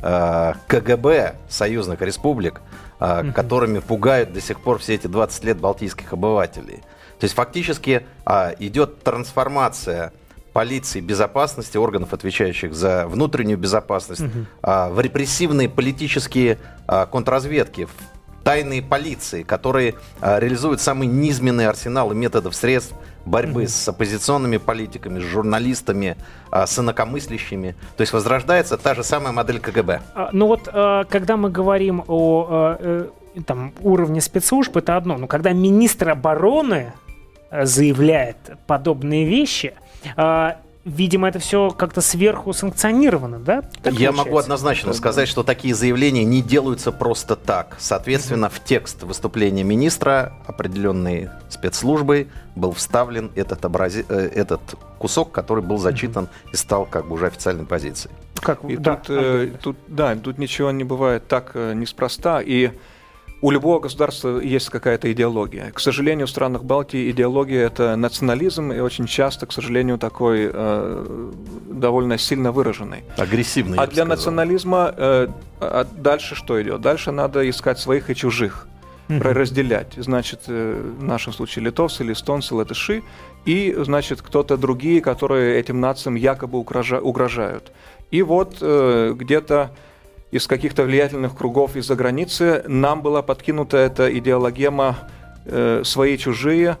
КГБ 0.00 1.36
союзных 1.48 2.00
республик, 2.02 2.60
э, 3.00 3.32
которыми 3.32 3.78
пугают 3.78 4.32
до 4.32 4.40
сих 4.40 4.60
пор 4.60 4.78
все 4.78 4.94
эти 4.94 5.06
20 5.06 5.44
лет 5.44 5.58
балтийских 5.58 6.12
обывателей. 6.12 6.82
То 7.18 7.24
есть 7.24 7.34
фактически 7.34 8.06
э, 8.26 8.54
идет 8.58 9.02
трансформация 9.02 10.12
полиции, 10.52 11.00
безопасности, 11.00 11.76
органов, 11.76 12.12
отвечающих 12.14 12.74
за 12.74 13.06
внутреннюю 13.06 13.58
безопасность, 13.58 14.22
в 14.62 15.00
репрессивные 15.00 15.68
политические 15.68 16.56
контрразведки, 16.86 17.84
в 17.84 18.15
тайные 18.46 18.80
полиции, 18.80 19.42
которые 19.42 19.96
а, 20.20 20.38
реализуют 20.38 20.80
самые 20.80 21.08
низменные 21.08 21.68
арсеналы 21.68 22.14
методов 22.14 22.54
средств 22.54 22.94
борьбы 23.24 23.66
с 23.66 23.88
оппозиционными 23.88 24.58
политиками, 24.58 25.18
с 25.18 25.24
журналистами, 25.24 26.16
а, 26.52 26.64
с 26.64 26.78
инакомыслящими. 26.78 27.74
То 27.96 28.02
есть 28.02 28.12
возрождается 28.12 28.76
та 28.76 28.94
же 28.94 29.02
самая 29.02 29.32
модель 29.32 29.58
КГБ. 29.58 30.00
А, 30.14 30.28
Ну 30.32 30.46
вот, 30.46 30.68
э, 30.72 31.04
когда 31.08 31.36
мы 31.36 31.50
говорим 31.50 32.04
о 32.06 32.76
э, 32.78 33.08
там, 33.44 33.72
уровне 33.80 34.20
спецслужб, 34.20 34.76
это 34.76 34.96
одно. 34.96 35.18
Но 35.18 35.26
когда 35.26 35.52
министр 35.52 36.10
обороны 36.10 36.92
э, 37.50 37.66
заявляет 37.66 38.36
подобные 38.68 39.24
вещи, 39.24 39.74
видимо, 40.86 41.28
это 41.28 41.40
все 41.40 41.70
как-то 41.70 42.00
сверху 42.00 42.52
санкционировано, 42.52 43.40
да? 43.40 43.62
Так 43.82 43.92
Я 43.94 44.08
получается? 44.10 44.12
могу 44.12 44.38
однозначно 44.38 44.92
сказать, 44.92 45.28
что 45.28 45.42
такие 45.42 45.74
заявления 45.74 46.24
не 46.24 46.40
делаются 46.40 46.92
просто 46.92 47.34
так. 47.34 47.76
Соответственно, 47.78 48.48
в 48.48 48.62
текст 48.62 49.02
выступления 49.02 49.64
министра 49.64 50.32
определенной 50.46 51.28
спецслужбой 51.48 52.28
был 52.54 52.72
вставлен 52.72 53.32
этот, 53.34 53.64
образи- 53.64 54.06
э, 54.08 54.30
этот 54.34 54.60
кусок, 54.98 55.32
который 55.32 55.62
был 55.62 55.78
зачитан 55.78 56.28
и 56.52 56.56
стал 56.56 56.86
как 56.86 57.08
бы 57.08 57.14
уже 57.14 57.26
официальной 57.26 57.66
позицией. 57.66 58.14
Как, 58.40 58.64
И 58.64 58.76
да, 58.76 58.94
тут, 58.96 59.06
э, 59.18 59.50
тут, 59.60 59.76
да, 59.88 60.14
тут 60.14 60.38
ничего 60.38 60.70
не 60.70 60.84
бывает 60.84 61.26
так 61.26 61.50
э, 61.54 61.74
неспроста. 61.74 62.40
И 62.40 62.70
у 63.46 63.50
любого 63.52 63.78
государства 63.78 64.40
есть 64.40 64.70
какая-то 64.70 65.06
идеология. 65.12 65.70
К 65.70 65.78
сожалению, 65.78 66.26
в 66.26 66.30
странах 66.30 66.64
Балтии 66.64 67.10
идеология 67.12 67.64
это 67.66 67.94
национализм, 67.94 68.72
и 68.72 68.80
очень 68.80 69.06
часто, 69.06 69.46
к 69.46 69.52
сожалению, 69.52 69.98
такой 69.98 70.50
э, 70.52 71.30
довольно 71.70 72.18
сильно 72.18 72.50
выраженный. 72.50 73.04
Агрессивный. 73.16 73.76
я 73.76 73.82
А 73.82 73.86
бы 73.86 73.92
для 73.92 74.02
сказал. 74.02 74.16
национализма 74.16 74.92
э, 74.96 75.28
а 75.60 75.86
дальше 75.96 76.34
что 76.34 76.60
идет? 76.60 76.80
Дальше 76.80 77.12
надо 77.12 77.48
искать 77.48 77.78
своих 77.78 78.10
и 78.10 78.16
чужих, 78.16 78.66
про- 79.06 79.32
разделять. 79.32 79.92
Значит, 79.96 80.40
э, 80.48 80.82
в 80.98 81.04
нашем 81.04 81.32
случае 81.32 81.66
литовцы 81.66 82.02
или 82.02 82.14
эстонцы, 82.14 82.52
латыши, 82.52 83.04
и, 83.44 83.76
значит, 83.78 84.22
кто-то 84.22 84.56
другие, 84.56 85.00
которые 85.00 85.56
этим 85.60 85.80
нациям 85.80 86.16
якобы 86.16 86.58
угрожа- 86.58 86.98
угрожают. 87.00 87.70
И 88.10 88.22
вот 88.22 88.56
э, 88.60 89.14
где-то 89.16 89.70
из 90.30 90.46
каких-то 90.46 90.84
влиятельных 90.84 91.36
кругов 91.36 91.76
из-за 91.76 91.94
границы 91.94 92.64
нам 92.66 93.02
была 93.02 93.22
подкинута 93.22 93.76
эта 93.76 94.16
идеологема 94.18 94.98
э, 95.44 95.82
«свои-чужие», 95.84 96.78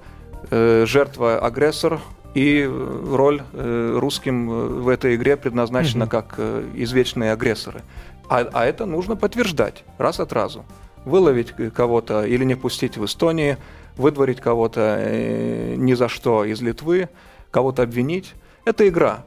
э, 0.50 0.84
«жертва-агрессор», 0.86 2.00
и 2.36 2.66
э, 2.68 3.14
роль 3.14 3.42
э, 3.54 3.98
русским 3.98 4.50
э, 4.50 4.66
в 4.82 4.88
этой 4.88 5.16
игре 5.16 5.38
предназначена 5.38 6.06
как 6.06 6.34
э, 6.36 6.68
извечные 6.74 7.32
агрессоры. 7.32 7.80
А, 8.28 8.46
а 8.52 8.66
это 8.66 8.84
нужно 8.84 9.16
подтверждать 9.16 9.84
раз 9.96 10.20
от 10.20 10.34
разу. 10.34 10.66
Выловить 11.06 11.54
э, 11.56 11.70
кого-то 11.70 12.26
или 12.26 12.44
не 12.44 12.54
пустить 12.54 12.98
в 12.98 13.06
Эстонии, 13.06 13.56
выдворить 13.96 14.42
кого-то 14.42 14.98
э, 14.98 15.76
ни 15.78 15.94
за 15.94 16.08
что 16.08 16.44
из 16.44 16.60
Литвы, 16.60 17.08
кого-то 17.50 17.82
обвинить. 17.82 18.34
Это 18.66 18.86
игра. 18.86 19.24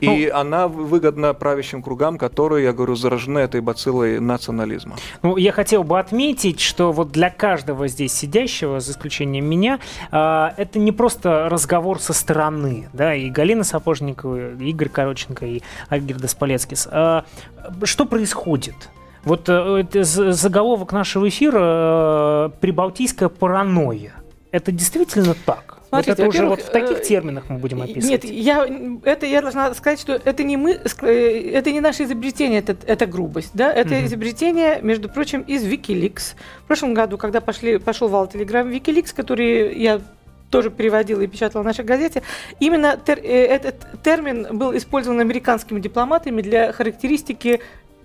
И 0.00 0.28
она 0.28 0.68
выгодна 0.68 1.34
правящим 1.34 1.82
кругам, 1.82 2.18
которые, 2.18 2.64
я 2.64 2.72
говорю, 2.72 2.94
заражены 2.94 3.38
этой 3.38 3.60
бациллой 3.60 4.20
национализма. 4.20 4.96
Ну, 5.22 5.36
я 5.36 5.52
хотел 5.52 5.84
бы 5.84 5.98
отметить, 5.98 6.60
что 6.60 6.92
вот 6.92 7.12
для 7.12 7.30
каждого 7.30 7.88
здесь 7.88 8.12
сидящего, 8.12 8.80
за 8.80 8.92
исключением 8.92 9.46
меня, 9.46 9.78
а, 10.10 10.54
это 10.56 10.78
не 10.78 10.92
просто 10.92 11.48
разговор 11.48 12.00
со 12.00 12.12
стороны, 12.12 12.88
да, 12.92 13.14
и 13.14 13.30
Галина 13.30 13.64
Сапожникова, 13.64 14.54
и 14.54 14.70
Игорь 14.70 14.88
Короченко, 14.88 15.46
и 15.46 15.62
Альгердас 15.88 16.34
Полецкис. 16.34 16.88
А, 16.90 17.24
Что 17.84 18.04
происходит? 18.04 18.74
Вот 19.24 19.48
э, 19.48 19.84
заголовок 20.02 20.92
нашего 20.92 21.28
эфира 21.28 21.60
э, 21.60 22.50
«Прибалтийская 22.60 23.28
паранойя». 23.28 24.14
Это 24.50 24.72
действительно 24.72 25.34
так? 25.46 25.78
Смотрите, 25.92 26.10
вот 26.10 26.18
это 26.20 26.28
уже 26.28 26.46
вот 26.46 26.62
в 26.62 26.70
таких 26.70 27.00
э, 27.00 27.04
терминах 27.04 27.44
мы 27.50 27.58
будем 27.58 27.82
описывать. 27.82 28.24
Нет, 28.24 28.24
я, 28.24 28.66
это 29.04 29.26
я 29.26 29.42
должна 29.42 29.74
сказать, 29.74 30.00
что 30.00 30.14
это 30.14 30.42
не 30.42 30.56
мы, 30.56 30.80
э, 31.02 31.50
это 31.52 31.70
не 31.70 31.80
наше 31.80 32.04
изобретение, 32.04 32.60
это, 32.60 32.74
это 32.86 33.04
грубость, 33.04 33.50
да, 33.52 33.70
это 33.70 34.02
изобретение, 34.06 34.78
между 34.80 35.10
прочим, 35.10 35.42
из 35.42 35.62
Wikileaks. 35.64 36.34
В 36.64 36.66
прошлом 36.66 36.94
году, 36.94 37.18
когда 37.18 37.42
пошли, 37.42 37.78
пошел 37.78 38.08
вал 38.08 38.26
телеграм 38.26 38.70
Wikileaks, 38.70 39.14
который 39.14 39.78
я 39.78 40.00
тоже 40.48 40.70
переводила 40.70 41.20
и 41.20 41.26
печатала 41.26 41.62
в 41.62 41.66
нашей 41.66 41.84
газете, 41.84 42.22
именно 42.58 42.98
тер- 43.04 43.22
э, 43.22 43.44
этот 43.44 43.86
термин 44.02 44.46
был 44.56 44.74
использован 44.76 45.20
американскими 45.20 45.78
дипломатами 45.78 46.40
для 46.40 46.72
характеристики 46.72 47.60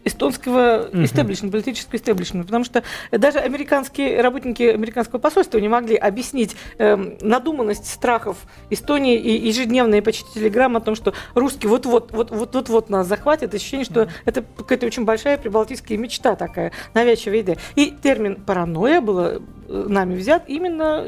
эстонского 0.08 0.90
истеблишмента, 0.94 1.58
политического 1.58 1.98
истеблишмента, 1.98 2.48
потому 2.48 2.64
что 2.64 2.84
даже 3.12 3.40
американские 3.40 4.22
работники 4.22 4.64
американского 4.64 5.20
посольства 5.20 5.58
не 5.60 5.68
могли 5.68 5.96
объяснить 5.96 6.56
эм, 6.78 7.18
надуманность 7.22 7.88
страхов 7.88 8.38
Эстонии 8.70 9.18
и 9.18 9.48
ежедневные 9.48 10.02
почти 10.02 10.26
телеграммы 10.34 10.78
о 10.78 10.82
том, 10.82 10.96
что 10.96 11.14
русские 11.36 11.70
вот-вот, 11.70 12.12
вот-вот, 12.12 12.70
вот 12.70 12.90
нас 12.90 13.08
захватят, 13.08 13.54
ощущение, 13.54 13.86
что 13.86 14.08
это 14.26 14.44
какая-то 14.58 14.86
очень 14.86 15.06
большая 15.06 15.38
прибалтийская 15.38 15.98
мечта 15.98 16.36
такая, 16.36 16.72
навязчивая 16.94 17.42
идея. 17.42 17.58
И 17.76 17.92
термин 17.92 18.36
паранойя 18.36 19.02
было 19.02 19.42
э, 19.68 19.86
нами 19.88 20.16
взят 20.16 20.44
именно 20.48 21.06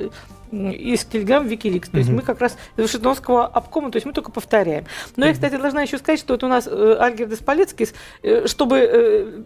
из 0.51 1.05
Телеграм 1.05 1.45
Викиликс. 1.45 1.89
То 1.89 1.97
есть 1.97 2.09
мы 2.09 2.21
как 2.21 2.41
раз 2.41 2.57
из 2.77 2.83
Вашингтонского 2.83 3.45
обкома, 3.45 3.91
то 3.91 3.97
есть 3.97 4.05
мы 4.05 4.13
только 4.13 4.31
повторяем. 4.31 4.85
Но 5.15 5.25
я, 5.25 5.33
кстати, 5.33 5.55
должна 5.55 5.81
еще 5.81 5.97
сказать, 5.97 6.19
что 6.19 6.33
вот 6.33 6.43
у 6.43 6.47
нас 6.47 6.67
э, 6.67 6.97
Альгердес 6.99 7.39
Полецкис, 7.39 7.93
э, 8.23 8.47
чтобы 8.47 8.77
э, 8.77 9.41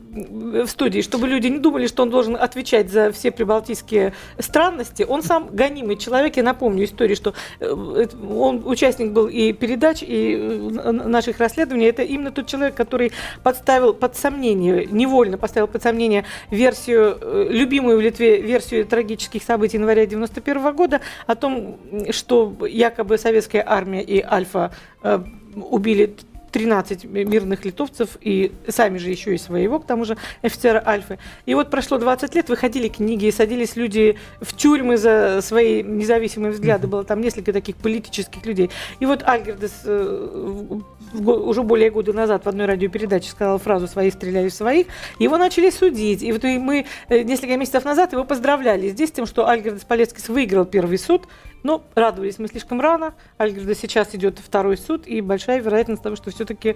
в 0.64 0.68
студии, 0.68 1.02
чтобы 1.02 1.28
люди 1.28 1.48
не 1.48 1.60
думали, 1.60 1.88
что 1.88 2.04
он 2.04 2.10
должен 2.10 2.36
отвечать 2.36 2.90
за 2.90 3.12
все 3.12 3.32
прибалтийские 3.32 4.14
странности, 4.40 5.04
он 5.04 5.24
сам 5.24 5.50
гонимый 5.52 5.98
человек. 5.98 6.38
Я 6.38 6.44
напомню 6.44 6.86
историю, 6.86 7.16
что 7.16 7.34
это- 7.60 8.16
он 8.18 8.64
участник 8.66 9.12
был 9.12 9.28
и 9.28 9.54
передач, 9.54 10.04
и 10.04 10.38
наших 10.38 11.40
расследований. 11.40 11.86
Это 11.88 12.04
именно 12.04 12.32
тот 12.32 12.48
человек, 12.48 12.76
который 12.76 13.12
подставил 13.44 13.94
под 13.94 14.16
сомнение, 14.16 14.86
невольно 14.86 15.38
поставил 15.38 15.68
под 15.68 15.84
сомнение 15.84 16.26
версию, 16.50 17.18
любимую 17.50 17.98
в 17.98 18.02
Литве 18.02 18.42
версию 18.42 18.86
трагических 18.86 19.44
событий 19.44 19.78
января 19.78 20.06
91 20.06 20.74
года 20.74 20.93
о 21.28 21.36
том, 21.36 21.80
что 22.12 22.56
якобы 22.68 23.18
советская 23.18 23.64
армия 23.66 24.02
и 24.02 24.22
Альфа 24.22 24.72
э, 25.04 25.20
убили 25.56 26.16
13 26.54 27.06
мирных 27.06 27.66
литовцев 27.66 28.18
и 28.22 28.54
сами 28.68 29.00
же 29.00 29.10
еще 29.10 29.34
и 29.34 29.38
своего, 29.38 29.80
к 29.80 29.88
тому 29.88 30.06
же 30.06 30.18
офицера 30.44 30.82
Альфы. 30.86 31.18
И 31.48 31.56
вот 31.56 31.72
прошло 31.72 31.98
20 31.98 32.36
лет, 32.36 32.48
выходили 32.48 32.88
книги, 32.88 33.30
садились 33.32 33.76
люди 33.76 34.18
в 34.40 34.56
тюрьмы 34.56 34.98
за 34.98 35.40
свои 35.42 35.82
независимые 35.82 36.52
взгляды. 36.52 36.88
Было 36.88 37.04
там 37.04 37.22
несколько 37.22 37.52
таких 37.52 37.76
политических 37.78 38.46
людей. 38.46 38.70
И 39.00 39.06
вот 39.06 39.24
Альгердес 39.24 39.82
э, 39.86 40.80
уже 41.14 41.64
более 41.64 41.90
года 41.90 42.14
назад 42.14 42.46
в 42.46 42.50
одной 42.50 42.68
радиопередаче 42.68 43.32
сказал 43.32 43.58
фразу 43.58 43.88
«свои 43.88 44.12
стреляли 44.12 44.50
в 44.50 44.54
своих», 44.54 44.88
его 45.18 45.38
начали 45.38 45.72
судить. 45.72 46.22
И 46.22 46.32
вот 46.32 46.44
и 46.44 46.60
мы 46.60 46.86
э, 47.10 47.24
несколько 47.24 47.58
месяцев 47.58 47.84
назад 47.84 48.14
его 48.14 48.24
поздравляли 48.24 48.90
здесь 48.90 49.10
с 49.10 49.12
тем, 49.12 49.26
что 49.26 49.50
Альгердес 49.50 49.86
Полецкис 49.86 50.30
выиграл 50.30 50.66
первый 50.66 51.00
суд, 51.00 51.24
но 51.64 51.84
радовались 51.96 52.40
мы 52.40 52.48
слишком 52.48 52.80
рано. 52.80 53.14
Альгерда 53.38 53.76
сейчас 53.76 54.14
идет 54.14 54.40
второй 54.40 54.78
суд, 54.78 55.08
и 55.08 55.22
большая 55.22 55.62
вероятность 55.62 56.04
того, 56.04 56.16
что 56.16 56.32
все-таки 56.32 56.76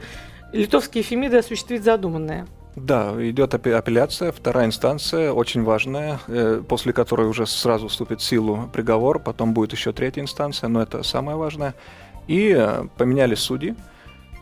литовские 0.53 1.03
Фемиды 1.03 1.37
осуществит 1.37 1.83
задуманное. 1.83 2.47
Да, 2.75 3.13
идет 3.17 3.55
апе- 3.55 3.73
апелляция, 3.73 4.31
вторая 4.31 4.67
инстанция, 4.67 5.31
очень 5.31 5.63
важная, 5.63 6.19
э, 6.27 6.61
после 6.67 6.93
которой 6.93 7.27
уже 7.27 7.47
сразу 7.47 7.87
вступит 7.87 8.21
в 8.21 8.23
силу 8.23 8.69
приговор, 8.71 9.19
потом 9.19 9.53
будет 9.53 9.71
еще 9.71 9.93
третья 9.93 10.21
инстанция, 10.21 10.69
но 10.69 10.83
это 10.83 11.01
самое 11.01 11.37
важное. 11.37 11.73
И 12.27 12.53
э, 12.55 12.85
поменялись 12.95 13.39
судьи, 13.39 13.75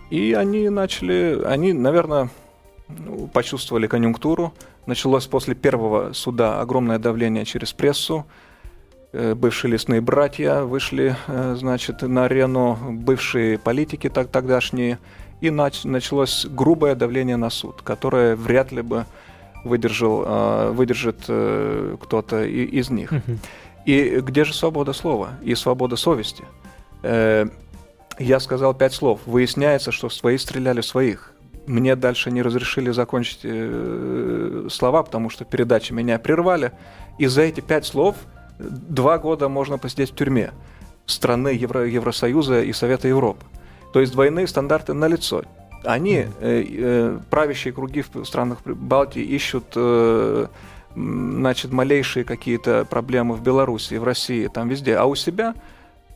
и 0.10 0.34
они 0.34 0.68
начали, 0.68 1.42
они, 1.46 1.72
наверное, 1.72 2.30
ну, 2.90 3.28
почувствовали 3.28 3.88
конъюнктуру. 3.88 4.54
Началось 4.86 5.26
после 5.28 5.56
первого 5.56 6.14
суда 6.14 6.60
огромное 6.60 7.00
давление 7.00 7.46
через 7.46 7.74
прессу. 7.74 8.26
Э, 9.18 9.34
Бывшие 9.34 9.72
лесные 9.72 10.02
братья 10.02 10.64
вышли, 10.64 11.16
э, 11.28 11.56
значит, 11.58 12.02
на 12.02 12.26
арену, 12.26 12.78
бывшие 12.92 13.58
политики 13.58 14.10
так 14.10 14.28
тогдашние, 14.28 15.00
и 15.40 15.48
нач- 15.48 15.88
началось 15.88 16.46
грубое 16.46 16.96
давление 16.96 17.38
на 17.38 17.50
суд, 17.50 17.82
которое 17.82 18.36
вряд 18.36 18.74
ли 18.74 18.82
бы 18.82 19.06
выдержал, 19.64 20.24
э, 20.28 20.72
выдержит 20.72 21.20
кто-то 22.02 22.44
из 22.44 22.90
них. 22.90 23.14
И 23.86 24.20
где 24.22 24.44
же 24.44 24.54
свобода 24.54 24.92
слова 24.92 25.30
и 25.42 25.56
свобода 25.56 25.96
совести? 25.96 26.44
Я 27.04 28.40
сказал 28.40 28.74
пять 28.74 28.94
слов. 28.94 29.22
Выясняется, 29.26 29.92
что 29.92 30.10
свои 30.10 30.38
стреляли 30.38 30.82
в 30.82 30.86
своих. 30.86 31.32
мне 31.68 31.96
дальше 31.96 32.32
не 32.32 32.42
разрешили 32.42 32.92
закончить 32.92 33.42
слова, 34.72 35.04
потому 35.04 35.30
что 35.30 35.46
передачи 35.46 35.94
меня 35.94 36.20
прервали. 36.20 36.72
И 37.18 37.28
за 37.28 37.42
эти 37.42 37.62
пять 37.62 37.86
слов 37.86 38.16
два 38.60 39.18
года 39.18 39.50
можно 39.50 39.78
посидеть 39.78 40.12
в 40.12 40.16
тюрьме 40.16 40.52
страны 41.06 41.50
Евро, 41.50 41.86
Евросоюза 41.86 42.62
и 42.62 42.74
Совета 42.74 43.08
Европы. 43.08 43.46
То 43.94 44.00
есть 44.00 44.12
двойные 44.12 44.48
стандарты 44.48 44.94
налицо. 44.94 45.44
Они, 45.84 46.26
э, 46.40 46.66
э, 46.68 47.20
правящие 47.30 47.74
круги 47.74 48.04
в 48.14 48.26
странах 48.26 48.60
Балтии, 48.66 49.22
ищут 49.22 49.66
э, 49.76 50.48
значит, 50.96 51.72
малейшие 51.72 52.24
какие-то 52.24 52.86
проблемы 52.86 53.36
в 53.36 53.44
Беларуси, 53.44 53.96
в 53.96 54.04
России, 54.04 54.48
там 54.48 54.68
везде, 54.68 54.96
а 54.96 55.06
у 55.06 55.16
себя 55.16 55.54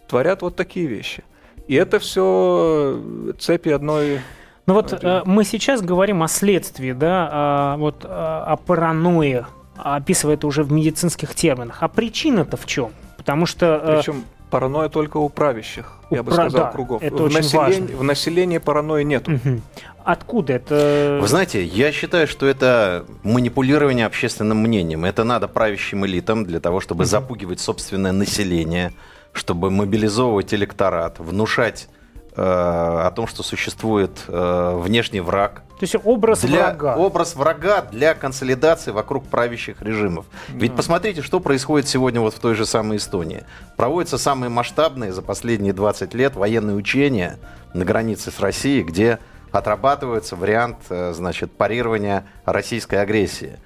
творят 0.08 0.42
вот 0.42 0.56
такие 0.56 0.88
вещи. 0.88 1.24
И 1.68 1.76
это 1.76 2.00
все 2.00 3.00
цепи 3.38 3.70
одной 3.70 4.22
ну 4.66 4.76
вот 4.76 4.94
э, 5.04 5.24
мы 5.26 5.46
сейчас 5.46 5.82
говорим 5.82 6.22
о 6.22 6.28
следствии, 6.28 6.92
да, 6.92 7.30
а, 7.32 7.78
вот 7.78 8.06
о 8.06 8.56
паранойе, 8.56 9.48
описывая 9.84 10.36
это 10.36 10.48
уже 10.48 10.64
в 10.64 10.72
медицинских 10.72 11.36
терминах. 11.36 11.78
А 11.82 11.88
причина-то 11.88 12.58
в 12.58 12.66
чем? 12.66 12.92
Потому 13.18 13.46
что... 13.46 13.82
Э, 13.84 13.98
Причем 13.98 14.24
паранойя 14.50 14.90
только 14.90 15.18
у 15.18 15.30
правящих, 15.30 15.94
у 16.10 16.16
я 16.16 16.24
бы 16.24 16.32
сказал, 16.32 16.66
да, 16.66 16.72
кругов. 16.72 17.02
Это 17.02 17.16
в, 17.16 17.22
очень 17.24 17.38
населении, 17.38 17.82
важно. 17.82 17.98
в 17.98 18.04
населении 18.04 18.58
паранойи 18.58 19.04
нет. 19.04 19.28
Угу. 19.28 19.62
Откуда 20.04 20.54
это? 20.54 21.20
Вы 21.22 21.28
знаете, 21.28 21.64
я 21.64 21.92
считаю, 21.92 22.28
что 22.28 22.48
это 22.48 23.06
манипулирование 23.24 24.06
общественным 24.06 24.58
мнением. 24.58 25.06
Это 25.06 25.24
надо 25.24 25.48
правящим 25.48 26.06
элитам 26.06 26.46
для 26.46 26.60
того, 26.60 26.80
чтобы 26.80 27.04
угу. 27.04 27.10
запугивать 27.10 27.60
собственное 27.60 28.12
население, 28.12 28.94
чтобы 29.34 29.70
мобилизовывать 29.70 30.54
электорат, 30.54 31.20
внушать 31.20 31.90
о 32.36 33.12
том, 33.16 33.28
что 33.28 33.44
существует 33.44 34.12
э, 34.28 34.80
внешний 34.82 35.20
враг. 35.20 35.64
То 35.80 35.84
есть 35.84 35.96
образ 36.04 36.42
для, 36.42 36.64
врага. 36.64 36.98
Образ 36.98 37.36
врага 37.36 37.82
для 37.82 38.14
консолидации 38.14 38.92
вокруг 38.92 39.28
правящих 39.28 39.82
режимов. 39.82 40.26
Да. 40.50 40.60
Ведь 40.60 40.76
посмотрите, 40.76 41.22
что 41.22 41.40
происходит 41.40 41.88
сегодня 41.88 42.20
вот 42.20 42.34
в 42.34 42.40
той 42.40 42.56
же 42.56 42.66
самой 42.66 42.98
Эстонии. 42.98 43.44
Проводятся 43.78 44.18
самые 44.18 44.50
масштабные 44.50 45.14
за 45.14 45.22
последние 45.22 45.72
20 45.72 46.14
лет 46.14 46.36
военные 46.36 46.76
учения 46.76 47.40
на 47.74 47.86
границе 47.86 48.30
с 48.32 48.40
Россией, 48.40 48.84
где 48.84 49.20
отрабатывается 49.52 50.36
вариант, 50.36 50.78
э, 50.90 51.14
значит, 51.14 51.52
парирования 51.52 52.26
российской 52.46 52.96
агрессии. 52.96 53.58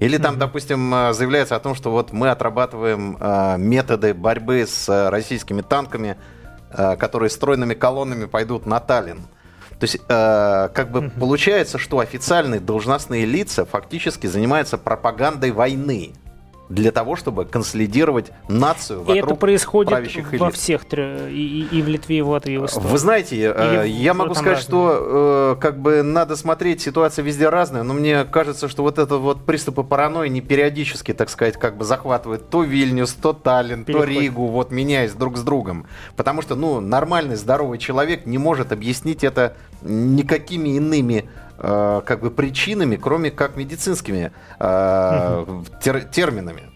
Или 0.00 0.16
там, 0.16 0.34
mm-hmm. 0.34 0.38
допустим, 0.38 0.94
э, 0.94 1.12
заявляется 1.12 1.56
о 1.56 1.60
том, 1.60 1.74
что 1.74 1.90
вот 1.90 2.12
мы 2.12 2.30
отрабатываем 2.30 3.16
э, 3.20 3.56
методы 3.58 4.12
борьбы 4.12 4.66
с 4.66 5.08
российскими 5.10 5.62
танками, 5.62 6.16
которые 6.70 7.30
стройными 7.30 7.74
колоннами 7.74 8.26
пойдут 8.26 8.66
на 8.66 8.80
Таллин. 8.80 9.22
То 9.78 9.84
есть, 9.84 9.98
как 10.06 10.90
бы 10.90 11.10
получается, 11.10 11.78
что 11.78 12.00
официальные 12.00 12.60
должностные 12.60 13.24
лица 13.24 13.64
фактически 13.64 14.26
занимаются 14.26 14.76
пропагандой 14.78 15.52
войны 15.52 16.12
для 16.70 16.92
того, 16.92 17.16
чтобы 17.16 17.44
консолидировать 17.44 18.30
нацию 18.48 19.00
вокруг 19.00 19.16
И 19.16 19.18
это 19.18 19.34
происходит 19.34 19.90
правящих 19.90 20.30
элит. 20.30 20.40
во 20.40 20.50
всех, 20.50 20.82
и, 20.92 21.68
и 21.70 21.82
в 21.82 21.88
Литве, 21.88 22.18
и 22.18 22.22
в 22.22 22.28
Латвии, 22.30 22.54
и 22.54 22.58
в 22.58 22.76
Вы 22.76 22.98
знаете, 22.98 23.36
Или 23.36 23.88
я 23.88 24.14
могу 24.14 24.34
сказать, 24.34 24.58
разные. 24.58 24.68
что 24.68 25.56
э, 25.58 25.60
как 25.60 25.80
бы 25.80 26.02
надо 26.02 26.36
смотреть, 26.36 26.80
ситуация 26.80 27.24
везде 27.24 27.48
разная, 27.48 27.82
но 27.82 27.92
мне 27.92 28.24
кажется, 28.24 28.68
что 28.68 28.82
вот 28.84 28.98
это 28.98 29.16
вот 29.16 29.44
приступы 29.44 29.82
паранойи 29.82 30.28
не 30.28 30.40
периодически, 30.40 31.12
так 31.12 31.28
сказать, 31.28 31.56
как 31.56 31.76
бы 31.76 31.84
захватывают 31.84 32.48
то 32.48 32.62
Вильнюс, 32.62 33.14
то 33.14 33.32
Таллин, 33.32 33.84
то 33.84 34.04
Ригу, 34.04 34.46
вот 34.46 34.70
меняясь 34.70 35.12
друг 35.12 35.38
с 35.38 35.42
другом. 35.42 35.86
Потому 36.14 36.40
что, 36.40 36.54
ну, 36.54 36.80
нормальный, 36.80 37.34
здоровый 37.34 37.78
человек 37.78 38.26
не 38.26 38.38
может 38.38 38.70
объяснить 38.70 39.24
это 39.24 39.56
никакими 39.82 40.76
иными 40.76 41.28
Э, 41.62 42.00
как 42.06 42.20
бы 42.20 42.30
причинами, 42.30 42.96
кроме 42.96 43.30
как 43.30 43.56
медицинскими 43.56 44.32
э, 44.58 45.62
тер, 45.82 46.04
терминами. 46.04 46.70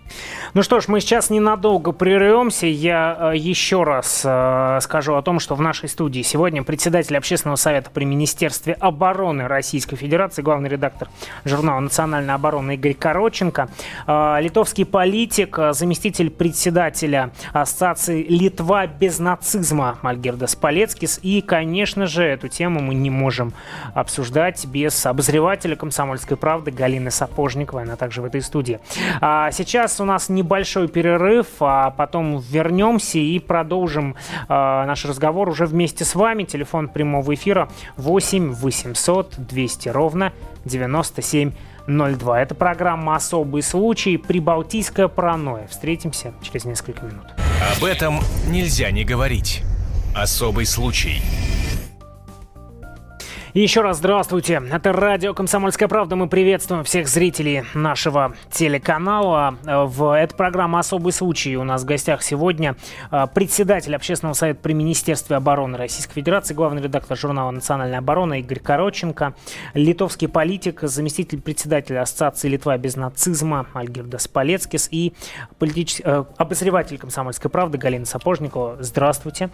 Ну 0.55 0.63
что 0.63 0.81
ж, 0.81 0.87
мы 0.87 1.01
сейчас 1.01 1.31
ненадолго 1.31 1.91
прервемся. 1.91 2.67
Я 2.67 3.33
э, 3.33 3.37
еще 3.37 3.83
раз 3.83 4.23
э, 4.25 4.79
скажу 4.83 5.15
о 5.15 5.23
том, 5.23 5.41
что 5.41 5.57
в 5.57 5.61
нашей 5.61 5.89
студии 5.89 6.23
сегодня 6.23 6.63
председатель 6.63 7.17
общественного 7.17 7.57
совета 7.57 7.91
при 7.91 8.05
Министерстве 8.05 8.75
обороны 8.75 9.49
Российской 9.49 9.97
Федерации, 9.97 10.43
главный 10.43 10.69
редактор 10.69 11.09
журнала 11.45 11.81
«Национальная 11.81 12.37
оборона» 12.37 12.73
Игорь 12.73 12.95
Короченко, 12.95 13.69
э, 14.07 14.37
литовский 14.43 14.87
политик, 14.87 15.59
заместитель 15.73 16.31
председателя 16.31 17.31
Ассоциации 17.53 18.23
«Литва 18.23 18.87
без 18.87 19.19
нацизма» 19.19 19.99
Альгердас 20.03 20.55
Палецкис. 20.55 21.19
И, 21.23 21.41
конечно 21.41 22.07
же, 22.07 22.23
эту 22.23 22.47
тему 22.47 22.81
мы 22.81 22.95
не 22.95 23.11
можем 23.11 23.53
обсуждать 23.95 24.65
без 24.67 25.05
обозревателя 25.05 25.75
«Комсомольской 25.75 26.37
правды» 26.37 26.71
Галины 26.71 27.11
Сапожниковой. 27.11 27.83
Она 27.83 27.97
также 27.97 28.23
в 28.23 28.25
этой 28.25 28.41
студии. 28.41 28.79
А 29.21 29.51
сейчас 29.51 30.01
у 30.01 30.04
нас 30.05 30.29
небольшой 30.29 30.89
перерыв, 30.89 31.47
а 31.61 31.91
потом 31.91 32.39
вернемся 32.39 33.19
и 33.19 33.39
продолжим 33.39 34.15
э, 34.15 34.15
наш 34.49 35.05
разговор 35.05 35.49
уже 35.49 35.67
вместе 35.67 36.05
с 36.05 36.15
вами. 36.15 36.45
Телефон 36.45 36.89
прямого 36.89 37.35
эфира 37.35 37.69
8 37.97 38.53
800 38.53 39.35
200 39.39 39.89
ровно 39.89 40.33
9702. 40.65 42.41
Это 42.41 42.55
программа 42.55 43.17
«Особый 43.17 43.63
случай. 43.63 44.17
Прибалтийская 44.17 45.09
паранойя». 45.09 45.67
Встретимся 45.67 46.33
через 46.43 46.65
несколько 46.65 47.05
минут. 47.05 47.27
Об 47.77 47.85
этом 47.85 48.21
нельзя 48.49 48.91
не 48.91 49.05
говорить. 49.05 49.63
Особый 50.15 50.67
случай. 50.67 51.21
Еще 53.55 53.83
раз 53.83 53.99
здравствуйте. 53.99 54.61
Это 54.73 54.93
радио 54.93 55.33
«Комсомольская 55.33 55.87
правда». 55.87 56.17
Мы 56.17 56.27
приветствуем 56.27 56.83
всех 56.83 57.07
зрителей 57.07 57.63
нашего 57.73 58.35
телеканала. 58.51 59.57
В 59.63 60.13
этой 60.13 60.35
программе 60.35 60.81
«Особый 60.81 61.13
случай». 61.13 61.57
У 61.57 61.63
нас 61.63 61.83
в 61.83 61.85
гостях 61.85 62.25
сегодня 62.25 62.75
а, 63.13 63.29
председатель 63.29 63.95
Общественного 63.95 64.35
совета 64.35 64.59
при 64.61 64.73
Министерстве 64.73 65.37
обороны 65.37 65.79
Российской 65.79 66.15
Федерации, 66.15 66.53
главный 66.53 66.83
редактор 66.83 67.17
журнала 67.17 67.53
«Национальная 67.53 68.01
оборона» 68.01 68.41
Игорь 68.41 68.59
Короченко, 68.59 69.37
литовский 69.75 70.27
политик, 70.27 70.81
заместитель 70.83 71.41
председателя 71.41 72.03
Ассоциации 72.03 72.49
«Литва 72.49 72.77
без 72.77 72.97
нацизма» 72.97 73.69
Альгирдас 73.73 74.27
Палецкис 74.27 74.89
и 74.91 75.13
политич... 75.61 76.01
Э, 76.03 76.25
обозреватель 76.39 76.99
«Комсомольской 76.99 77.53
правды» 77.53 77.79
Галина 77.79 78.05
Сапожникова. 78.05 78.79
Здравствуйте. 78.81 79.51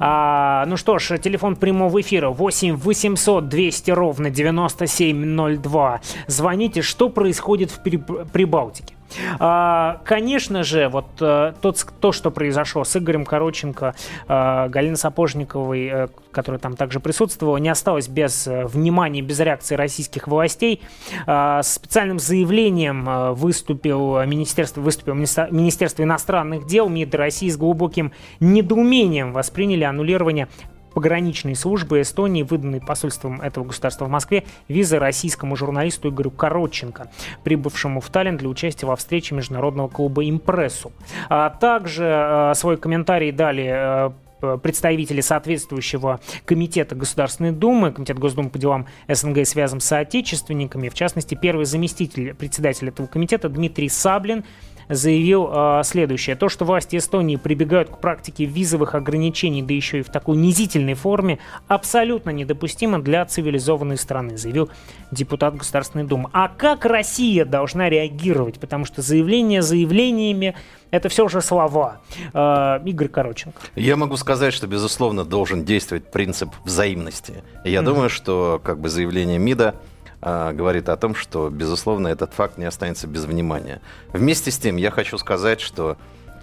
А, 0.00 0.64
ну 0.66 0.76
что 0.76 0.98
ж, 0.98 1.18
телефон 1.18 1.54
прямого 1.54 2.00
эфира 2.00 2.30
8 2.30 2.74
800 2.74 3.43
200 3.44 3.90
ровно 3.90 4.30
9702. 4.30 6.00
Звоните, 6.26 6.82
что 6.82 7.08
происходит 7.08 7.70
в 7.70 7.80
Прибалтике. 7.80 8.94
А, 9.38 10.00
конечно 10.04 10.62
же, 10.64 10.88
вот 10.88 11.06
э, 11.20 11.52
тот, 11.60 11.86
то, 12.00 12.12
что 12.12 12.30
произошло 12.30 12.84
с 12.84 12.96
Игорем 12.96 13.24
Короченко, 13.24 13.94
э, 14.26 14.68
Галиной 14.68 14.96
Сапожниковой, 14.96 15.86
э, 15.86 16.08
которая 16.32 16.58
там 16.58 16.76
также 16.76 17.00
присутствовала, 17.00 17.56
не 17.58 17.68
осталось 17.68 18.08
без 18.08 18.46
внимания, 18.46 19.22
без 19.22 19.38
реакции 19.40 19.76
российских 19.76 20.26
властей. 20.26 20.82
А, 21.26 21.62
с 21.62 21.74
специальным 21.74 22.18
заявлением 22.18 23.34
выступил 23.34 24.22
Министерство, 24.24 24.80
выступил 24.80 25.14
Министерство 25.14 26.02
иностранных 26.02 26.66
дел 26.66 26.88
МИД 26.88 27.14
России 27.14 27.48
с 27.48 27.56
глубоким 27.56 28.12
недоумением 28.40 29.32
восприняли 29.32 29.84
аннулирование 29.84 30.48
пограничной 30.94 31.56
службы 31.56 32.00
Эстонии, 32.00 32.42
выданной 32.42 32.80
посольством 32.80 33.40
этого 33.40 33.64
государства 33.64 34.06
в 34.06 34.08
Москве, 34.10 34.44
визы 34.68 34.98
российскому 34.98 35.56
журналисту 35.56 36.08
Игорю 36.08 36.30
Коротченко, 36.30 37.10
прибывшему 37.42 38.00
в 38.00 38.08
Таллин 38.08 38.36
для 38.36 38.48
участия 38.48 38.86
во 38.86 38.96
встрече 38.96 39.34
международного 39.34 39.88
клуба 39.88 40.28
«Импрессу». 40.28 40.92
А 41.28 41.50
также 41.50 42.04
а, 42.06 42.54
свой 42.54 42.76
комментарий 42.76 43.32
дали 43.32 43.70
а, 43.70 44.14
представители 44.62 45.20
соответствующего 45.20 46.20
комитета 46.44 46.94
Государственной 46.94 47.52
Думы, 47.52 47.92
Комитет 47.92 48.18
Госдумы 48.18 48.50
по 48.50 48.58
делам 48.58 48.86
СНГ 49.08 49.46
связан 49.46 49.80
с 49.80 49.86
соотечественниками. 49.86 50.88
В 50.88 50.94
частности, 50.94 51.34
первый 51.34 51.66
заместитель 51.66 52.34
председателя 52.34 52.88
этого 52.88 53.06
комитета 53.06 53.48
Дмитрий 53.48 53.88
Саблин 53.88 54.44
заявил 54.88 55.48
э, 55.50 55.82
следующее. 55.84 56.36
То, 56.36 56.48
что 56.48 56.64
власти 56.64 56.96
Эстонии 56.96 57.36
прибегают 57.36 57.90
к 57.90 57.98
практике 57.98 58.44
визовых 58.44 58.94
ограничений, 58.94 59.62
да 59.62 59.74
еще 59.74 60.00
и 60.00 60.02
в 60.02 60.08
такой 60.08 60.36
унизительной 60.36 60.94
форме, 60.94 61.38
абсолютно 61.68 62.30
недопустимо 62.30 63.00
для 63.00 63.24
цивилизованной 63.24 63.96
страны, 63.96 64.36
заявил 64.36 64.70
депутат 65.10 65.56
Государственной 65.56 66.04
Думы. 66.04 66.30
А 66.32 66.48
как 66.48 66.84
Россия 66.84 67.44
должна 67.44 67.88
реагировать? 67.88 68.58
Потому 68.58 68.84
что 68.84 69.02
заявления 69.02 69.62
заявлениями 69.62 70.54
это 70.90 71.08
все 71.08 71.24
уже 71.24 71.40
слова. 71.40 72.00
Э, 72.32 72.78
Игорь 72.84 73.08
Короченко. 73.08 73.60
Я 73.74 73.96
могу 73.96 74.16
сказать, 74.16 74.54
что, 74.54 74.68
безусловно, 74.68 75.24
должен 75.24 75.64
действовать 75.64 76.10
принцип 76.10 76.50
взаимности. 76.64 77.42
Я 77.64 77.80
mm-hmm. 77.80 77.84
думаю, 77.84 78.08
что 78.10 78.60
как 78.62 78.78
бы 78.78 78.88
заявление 78.88 79.38
МИДа 79.38 79.74
говорит 80.24 80.88
о 80.88 80.96
том, 80.96 81.14
что, 81.14 81.50
безусловно, 81.50 82.08
этот 82.08 82.32
факт 82.32 82.56
не 82.56 82.64
останется 82.64 83.06
без 83.06 83.24
внимания. 83.26 83.80
Вместе 84.12 84.50
с 84.50 84.56
тем, 84.58 84.76
я 84.76 84.90
хочу 84.90 85.18
сказать, 85.18 85.60
что, 85.60 85.96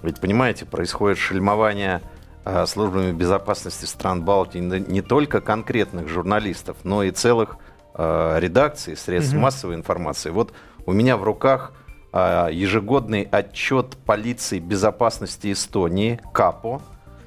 ведь, 0.03 0.19
понимаете, 0.19 0.65
происходит 0.65 1.17
шельмование 1.17 2.01
а, 2.45 2.65
службами 2.67 3.11
безопасности 3.11 3.85
стран 3.85 4.21
Балтии 4.23 4.59
не 4.59 5.01
только 5.01 5.41
конкретных 5.41 6.07
журналистов, 6.09 6.77
но 6.83 7.03
и 7.03 7.11
целых 7.11 7.57
э, 7.95 8.37
редакций, 8.39 8.95
средств 8.95 9.33
Мгм. 9.33 9.41
массовой 9.41 9.75
информации. 9.75 10.29
Вот 10.29 10.53
у 10.85 10.91
меня 10.93 11.17
в 11.17 11.23
руках 11.23 11.73
ежегодный 12.13 13.21
отчет 13.31 13.95
полиции 14.05 14.59
безопасности 14.59 15.51
Эстонии 15.51 16.19
КАПО. 16.33 16.81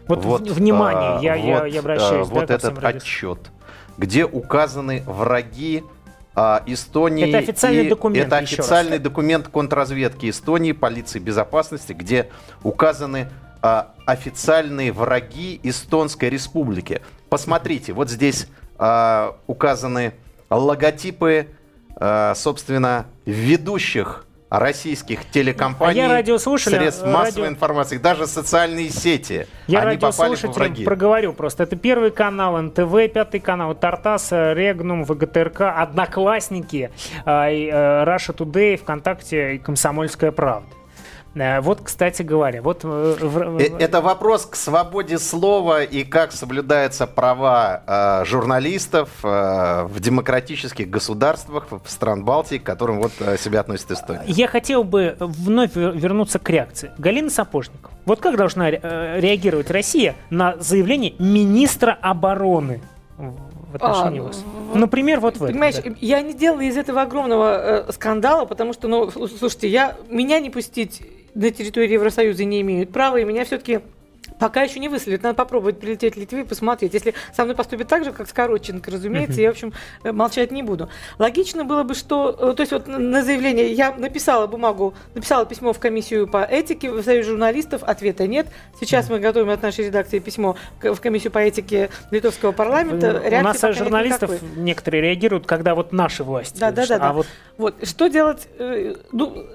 Вот, 0.08 0.24
в- 0.24 0.52
внимание, 0.52 1.16
а, 1.32 1.36
я, 1.36 1.60
вот, 1.60 1.66
я 1.72 1.80
обращаюсь 1.80 2.26
а, 2.26 2.30
да, 2.30 2.34
вот 2.40 2.50
этот 2.50 2.84
отчет, 2.84 3.38
где 3.96 4.26
указаны 4.26 5.02
враги 5.06 5.82
а, 6.34 6.62
Эстонии. 6.66 7.28
Это 7.28 7.38
официальный 7.38 7.86
и 7.86 7.88
документ, 7.88 8.26
Это 8.26 8.42
еще 8.42 8.56
раз. 8.56 8.66
официальный 8.66 8.98
документ 8.98 9.48
контрразведки 9.48 10.30
Эстонии, 10.30 10.72
полиции 10.72 11.18
безопасности, 11.18 11.92
где 11.92 12.30
указаны 12.62 13.28
а, 13.62 13.94
официальные 14.06 14.92
враги 14.92 15.60
Эстонской 15.62 16.28
Республики. 16.28 17.00
Посмотрите, 17.28 17.92
вот 17.92 18.10
здесь 18.10 18.46
а, 18.78 19.36
указаны 19.46 20.14
логотипы, 20.50 21.48
а, 21.96 22.34
собственно, 22.34 23.06
ведущих 23.24 24.23
российских 24.50 25.28
телекомпаний, 25.30 26.00
А 26.00 26.06
я 26.06 26.12
радиослушателя, 26.12 26.78
средств 26.78 27.02
радио- 27.02 27.12
массовой 27.18 27.48
информации, 27.48 27.98
даже 27.98 28.26
социальные 28.26 28.90
сети. 28.90 29.46
Я 29.66 29.80
они 29.80 29.96
попали 29.98 30.12
в 30.12 30.42
радиослушателям 30.42 30.52
враги. 30.54 30.84
проговорю 30.84 31.32
просто. 31.32 31.62
Это 31.64 31.76
первый 31.76 32.10
канал 32.10 32.60
НТВ, 32.62 33.12
пятый 33.12 33.40
канал 33.40 33.74
Тартас, 33.74 34.30
Регнум, 34.30 35.04
ВГТРК, 35.04 35.62
Одноклассники, 35.76 36.90
а, 37.24 37.48
э, 37.50 38.04
Раша 38.04 38.32
Тудей, 38.32 38.76
ВКонтакте 38.76 39.56
и 39.56 39.58
Комсомольская 39.58 40.30
правда. 40.30 40.66
Э, 41.34 41.60
Вот, 41.60 41.80
кстати 41.82 42.22
говоря, 42.22 42.62
вот... 42.62 42.84
э, 42.84 43.16
в- 43.20 43.58
Э, 43.60 43.70
Это 43.78 44.00
вопрос 44.00 44.46
к 44.46 44.54
свободе 44.56 45.18
слова 45.18 45.82
и 45.82 46.04
как 46.04 46.32
соблюдаются 46.32 47.06
права 47.06 47.82
э, 47.86 48.24
журналистов 48.24 49.08
э, 49.22 49.84
в 49.84 50.00
демократических 50.00 50.88
государствах 50.88 51.66
в 51.70 51.90
стран 51.90 52.24
Балтии, 52.24 52.58
к 52.58 52.62
которым 52.62 53.00
вот 53.00 53.12
э, 53.20 53.36
себя 53.38 53.60
относит 53.60 53.90
Эстония. 53.90 54.22
Я 54.26 54.46
хотел 54.46 54.84
бы 54.84 55.16
вновь 55.18 55.74
вер- 55.76 55.96
вернуться 55.96 56.38
к 56.38 56.48
реакции. 56.50 56.90
Галина 56.98 57.30
Сапожникова. 57.30 57.92
Вот 58.06 58.20
как 58.20 58.36
должна 58.36 58.70
ре- 58.70 58.80
реагировать 59.20 59.70
Россия 59.70 60.14
на 60.30 60.56
заявление 60.58 61.14
министра 61.18 61.98
обороны 62.00 62.80
в 63.18 63.74
отношении 63.76 64.20
А, 64.20 64.24
вас? 64.24 64.44
в- 64.72 64.76
Например, 64.76 65.18
вот 65.20 65.34
в 65.36 65.42
этом. 65.42 65.48
Понимаешь, 65.54 65.76
да. 65.76 65.90
я 66.00 66.20
не 66.22 66.32
делала 66.34 66.60
из 66.60 66.76
этого 66.76 67.02
огромного 67.02 67.86
э, 67.88 67.92
скандала, 67.92 68.44
потому 68.44 68.72
что, 68.72 68.86
ну, 68.88 69.10
слушайте, 69.10 69.68
я, 69.68 69.96
меня 70.08 70.38
не 70.40 70.50
пустить 70.50 71.02
на 71.34 71.50
территорию 71.50 71.92
Евросоюза 71.92 72.44
не 72.44 72.60
имеют 72.60 72.90
права, 72.92 73.18
и 73.18 73.24
меня 73.24 73.44
все-таки 73.44 73.80
пока 74.38 74.62
еще 74.62 74.80
не 74.80 74.88
выселят. 74.88 75.22
Надо 75.22 75.36
попробовать 75.36 75.78
прилететь 75.78 76.14
в 76.16 76.18
Литве 76.18 76.40
и 76.40 76.44
посмотреть. 76.44 76.92
Если 76.94 77.14
со 77.36 77.44
мной 77.44 77.54
поступят 77.54 77.88
так 77.88 78.04
же, 78.04 78.10
как 78.10 78.26
с 78.28 78.32
Коротченко, 78.32 78.90
разумеется, 78.90 79.40
я, 79.40 79.48
в 79.48 79.52
общем, 79.52 79.72
э, 80.02 80.12
молчать 80.12 80.50
не 80.50 80.62
буду. 80.62 80.88
Логично 81.18 81.64
было 81.64 81.82
бы, 81.84 81.94
что... 81.94 82.30
э, 82.30 82.54
То 82.54 82.62
есть 82.62 82.72
вот 82.72 82.88
на 82.88 83.22
заявление 83.22 83.70
я 83.72 83.92
написала 83.92 84.46
бумагу, 84.46 84.94
написала 85.14 85.44
письмо 85.46 85.72
в 85.72 85.78
комиссию 85.78 86.26
по 86.26 86.42
этике, 86.42 86.90
в 86.90 87.02
Союз 87.04 87.26
журналистов, 87.26 87.82
ответа 87.84 88.26
нет. 88.26 88.46
Сейчас 88.80 89.08
мы 89.08 89.20
готовим 89.20 89.50
от 89.50 89.62
нашей 89.62 89.86
редакции 89.86 90.18
письмо 90.18 90.56
в 90.82 90.96
комиссию 90.96 91.30
по 91.30 91.38
этике 91.38 91.90
литовского 92.10 92.52
парламента. 92.52 93.10
У 93.24 93.28
Реакции 93.28 93.44
нас 93.44 93.56
пока 93.58 93.68
нет 93.68 93.78
журналистов 93.78 94.30
никакой. 94.32 94.62
некоторые 94.62 95.02
реагируют, 95.02 95.46
когда 95.46 95.74
вот 95.74 95.92
наши 95.92 96.24
власти. 96.24 96.58
Да, 96.58 96.72
да, 96.72 96.86
да, 96.86 96.96
А 96.96 96.98
да. 96.98 97.12
вот 97.12 97.26
Вот, 97.58 97.86
что 97.86 98.08
делать? 98.08 98.48
э, 98.58 98.94
Ну, 99.12 99.46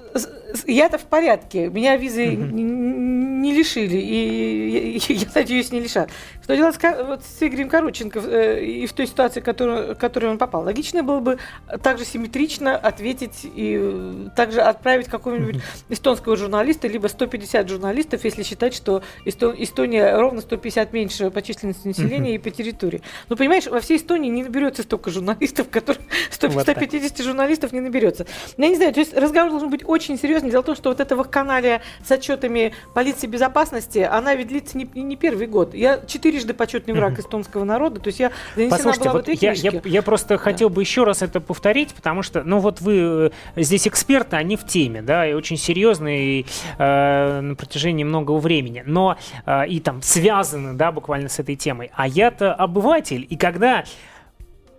я-то 0.67 0.97
в 0.97 1.03
порядке, 1.03 1.69
меня 1.69 1.97
визы 1.97 2.35
не 2.35 3.53
лишили, 3.53 3.97
и 3.97 4.99
я, 5.07 5.15
я 5.15 5.27
надеюсь, 5.33 5.71
не 5.71 5.79
лишат. 5.79 6.09
С, 6.49 6.77
Ка- 6.77 7.03
вот, 7.03 7.21
с 7.23 7.41
Игорем 7.43 7.69
Короченко 7.69 8.19
э, 8.19 8.63
и 8.65 8.85
в 8.87 8.93
той 8.93 9.05
ситуации, 9.07 9.39
в 9.39 9.43
которую, 9.43 9.95
в 9.95 9.97
которую 9.97 10.31
он 10.31 10.37
попал? 10.37 10.63
Логично 10.63 11.03
было 11.03 11.19
бы 11.19 11.37
также 11.83 12.05
симметрично 12.05 12.75
ответить 12.75 13.41
и 13.43 13.77
э, 13.79 14.29
также 14.35 14.61
отправить 14.61 15.07
какого-нибудь 15.07 15.61
эстонского 15.89 16.35
журналиста, 16.35 16.87
либо 16.87 17.07
150 17.07 17.69
журналистов, 17.69 18.23
если 18.23 18.43
считать, 18.43 18.73
что 18.73 19.03
Эсто- 19.25 19.53
Эстония 19.57 20.15
ровно 20.17 20.41
150 20.41 20.91
меньше 20.91 21.29
по 21.29 21.41
численности 21.41 21.87
населения 21.87 22.35
и 22.35 22.37
по 22.39 22.49
территории. 22.49 23.01
Ну, 23.29 23.35
понимаешь, 23.35 23.67
во 23.67 23.79
всей 23.79 23.97
Эстонии 23.97 24.29
не 24.29 24.43
наберется 24.43 24.83
столько 24.83 25.11
журналистов, 25.11 25.69
которые 25.69 26.03
100 26.31 26.47
Вот 26.49 26.65
так. 26.65 26.77
150 26.77 27.19
журналистов 27.19 27.71
не 27.73 27.79
наберется. 27.79 28.25
Я 28.57 28.69
не 28.69 28.75
знаю, 28.75 28.93
то 28.93 28.99
есть 28.99 29.15
разговор 29.15 29.51
должен 29.51 29.69
быть 29.69 29.87
очень 29.87 30.17
серьезный. 30.17 30.49
Дело 30.49 30.63
в 30.63 30.65
том, 30.65 30.75
что 30.75 30.89
вот 30.89 30.99
эта 30.99 31.15
вакханалия 31.15 31.81
с 32.03 32.11
отчетами 32.11 32.73
полиции 32.95 33.27
безопасности, 33.27 33.99
она 33.99 34.33
ведь 34.35 34.47
длится 34.47 34.77
не, 34.77 34.89
не 34.95 35.15
первый 35.15 35.45
год. 35.45 35.75
Я 35.75 35.99
четырежды 36.39 36.53
почетный 36.53 36.93
враг 36.93 37.19
эстонского 37.19 37.63
народа, 37.63 37.99
то 37.99 38.07
есть 38.07 38.19
я 38.19 38.31
занесена 38.55 38.77
Послушайте, 38.77 39.03
была 39.03 39.11
в 39.11 39.15
вот 39.15 39.29
этой 39.29 39.37
я, 39.41 39.51
я, 39.51 39.71
книжке. 39.71 39.89
я 39.89 40.01
просто 40.01 40.37
хотел 40.37 40.69
бы 40.69 40.81
еще 40.81 41.03
раз 41.03 41.21
это 41.21 41.41
повторить, 41.41 41.93
потому 41.93 42.23
что, 42.23 42.43
ну 42.43 42.59
вот 42.59 42.81
вы 42.81 43.31
э, 43.55 43.61
здесь 43.61 43.87
эксперты, 43.87 44.35
они 44.35 44.55
в 44.55 44.65
теме, 44.65 45.01
да, 45.01 45.27
и 45.27 45.33
очень 45.33 45.57
серьезные 45.57 46.41
и, 46.41 46.45
э, 46.77 47.41
на 47.41 47.55
протяжении 47.55 48.03
многого 48.03 48.37
времени, 48.37 48.83
но 48.85 49.17
э, 49.45 49.67
и 49.67 49.79
там 49.79 50.01
связаны, 50.01 50.73
да, 50.73 50.91
буквально 50.91 51.29
с 51.29 51.39
этой 51.39 51.55
темой. 51.55 51.91
А 51.93 52.07
я-то 52.07 52.53
обыватель, 52.53 53.25
и 53.29 53.35
когда 53.35 53.83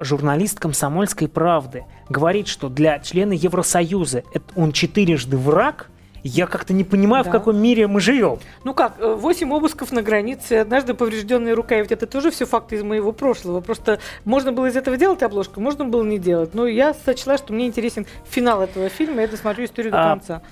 журналист 0.01 0.59
«Комсомольской 0.59 1.29
правды» 1.29 1.85
говорит, 2.09 2.49
что 2.49 2.69
для 2.69 2.99
члена 3.01 3.33
Евросоюза 3.33 4.23
он 4.57 4.73
четырежды 4.73 5.37
враг, 5.37 5.91
я 6.23 6.47
как-то 6.47 6.73
не 6.73 6.85
понимаю, 6.85 7.25
в 7.25 7.27
Да. 7.27 7.33
каком 7.33 7.57
мире 7.57 7.87
мы 7.87 8.01
живем. 8.01 8.39
Ну 8.65 8.75
как, 8.75 8.95
э, 8.99 9.15
восемь 9.15 9.53
обысков 9.53 9.93
на 9.93 10.03
границе, 10.03 10.55
однажды 10.55 10.95
поврежденная 10.95 11.55
рука, 11.55 11.77
и 11.77 11.83
ведь 11.83 11.93
это 11.93 12.07
тоже 12.07 12.31
все 12.31 12.47
факты 12.47 12.77
из 12.77 12.83
моего 12.83 13.13
прошлого. 13.13 13.61
Просто 13.61 14.01
можно 14.25 14.53
было 14.53 14.67
из 14.67 14.77
этого 14.77 14.97
делать 14.97 15.23
обложку, 15.23 15.61
можно 15.61 15.85
было 15.85 16.03
не 16.05 16.19
делать. 16.19 16.55
Но 16.55 16.67
я 16.67 16.95
сочла, 16.95 17.39
что 17.39 17.53
мне 17.53 17.67
интересен 17.67 18.07
финал 18.29 18.63
этого 18.63 18.89
фильма, 18.89 19.23
я 19.23 19.29
досмотрю 19.29 19.65
историю 19.65 19.93
до 19.93 20.01
А, 20.03 20.09
конца. 20.11 20.43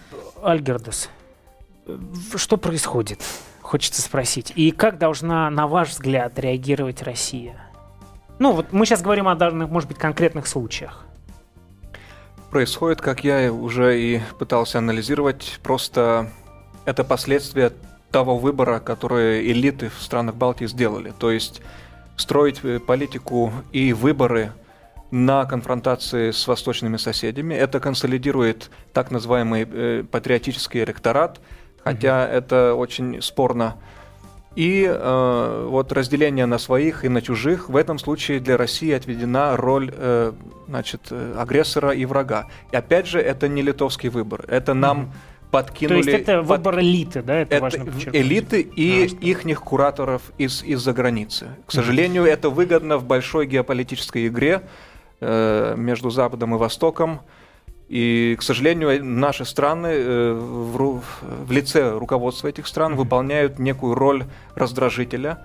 Альгердес, 0.43 1.11
э, 1.87 1.97
что 2.37 2.57
происходит? 2.57 3.21
Хочется 3.61 4.01
спросить. 4.01 4.53
И 4.57 4.71
как 4.71 4.99
должна, 4.99 5.51
на 5.51 5.67
ваш 5.67 5.91
взгляд, 5.91 6.39
реагировать 6.39 7.03
Россия? 7.03 7.61
Ну, 8.39 8.53
вот 8.53 8.73
мы 8.73 8.87
сейчас 8.87 9.03
говорим 9.03 9.29
о 9.29 9.35
данных, 9.35 9.69
может 9.69 9.89
быть, 9.89 9.99
конкретных 9.99 10.47
случаях. 10.47 11.05
Происходит, 12.51 13.01
как 13.01 13.25
я 13.25 13.53
уже 13.53 14.01
и 14.01 14.21
пытался 14.39 14.79
анализировать, 14.79 15.61
просто 15.63 16.31
это 16.85 17.05
последствия 17.05 17.73
того 18.11 18.39
выбора, 18.39 18.81
который 18.81 19.51
элиты 19.53 19.91
в 19.91 20.01
странах 20.03 20.35
Балтии 20.35 20.67
сделали. 20.67 21.13
То 21.19 21.31
есть 21.31 21.61
строить 22.17 22.61
э, 22.65 22.79
политику 22.81 23.53
и 23.73 23.93
выборы 23.93 24.53
на 25.11 25.47
конфронтации 25.47 26.31
с 26.31 26.47
восточными 26.47 26.97
соседями. 26.97 27.55
Это 27.55 27.81
консолидирует 27.81 28.71
так 28.93 29.11
называемый 29.11 29.67
э, 29.71 30.05
патриотический 30.11 30.83
электорат, 30.85 31.41
хотя 31.83 32.27
это 32.27 32.75
очень 32.75 33.23
спорно. 33.23 33.77
И 34.57 34.85
э, 34.89 35.67
вот 35.69 35.93
разделение 35.93 36.47
на 36.47 36.59
своих 36.59 37.05
и 37.05 37.09
на 37.09 37.23
чужих 37.23 37.69
в 37.69 37.77
этом 37.77 37.99
случае 37.99 38.41
для 38.41 38.57
России 38.57 38.91
отведена 38.93 39.57
роль 39.57 39.93
э, 39.95 40.33
значит, 40.67 41.03
э, 41.11 41.35
агрессора 41.39 41.91
и 41.93 42.05
врага. 42.05 42.47
И 42.73 42.77
опять 42.77 43.07
же, 43.07 43.21
это 43.21 43.47
не 43.47 43.63
литовский 43.63 44.09
выбор. 44.09 44.45
Это 44.49 44.75
нам 44.75 45.13
подкинули... 45.53 46.03
То 46.03 46.11
есть 46.11 46.23
это 46.23 46.39
под- 46.39 46.47
выбор 46.49 46.81
элиты, 46.81 47.23
да? 47.23 47.37
Это, 47.37 47.55
это 47.55 47.63
важно 47.63 47.85
подчеркнуть. 47.85 48.17
элиты 48.17 48.61
и 48.61 49.05
А, 49.05 49.09
что- 49.09 49.17
ихних 49.19 49.61
кураторов 49.63 50.23
из, 50.39 50.63
из-за 50.65 50.93
границы. 50.93 51.49
К 51.67 51.71
сожалению, 51.73 52.25
это 52.25 52.51
выгодно 52.51 52.99
в 52.99 53.05
большой 53.05 53.47
геополитической 53.47 54.27
игре 54.27 54.63
э, 55.21 55.75
между 55.77 56.11
Западом 56.11 56.55
и 56.55 56.59
Востоком. 56.59 57.21
И, 57.89 58.37
к 58.39 58.43
сожалению, 58.43 59.03
наши 59.05 59.45
страны 59.45 59.89
э, 59.89 60.33
в, 60.35 61.01
в 61.47 61.51
лице 61.51 61.97
руководства 61.99 62.49
этих 62.49 62.67
стран 62.67 62.97
выполняют 62.97 63.59
некую 63.59 63.95
роль 63.95 64.25
раздражителя, 64.55 65.39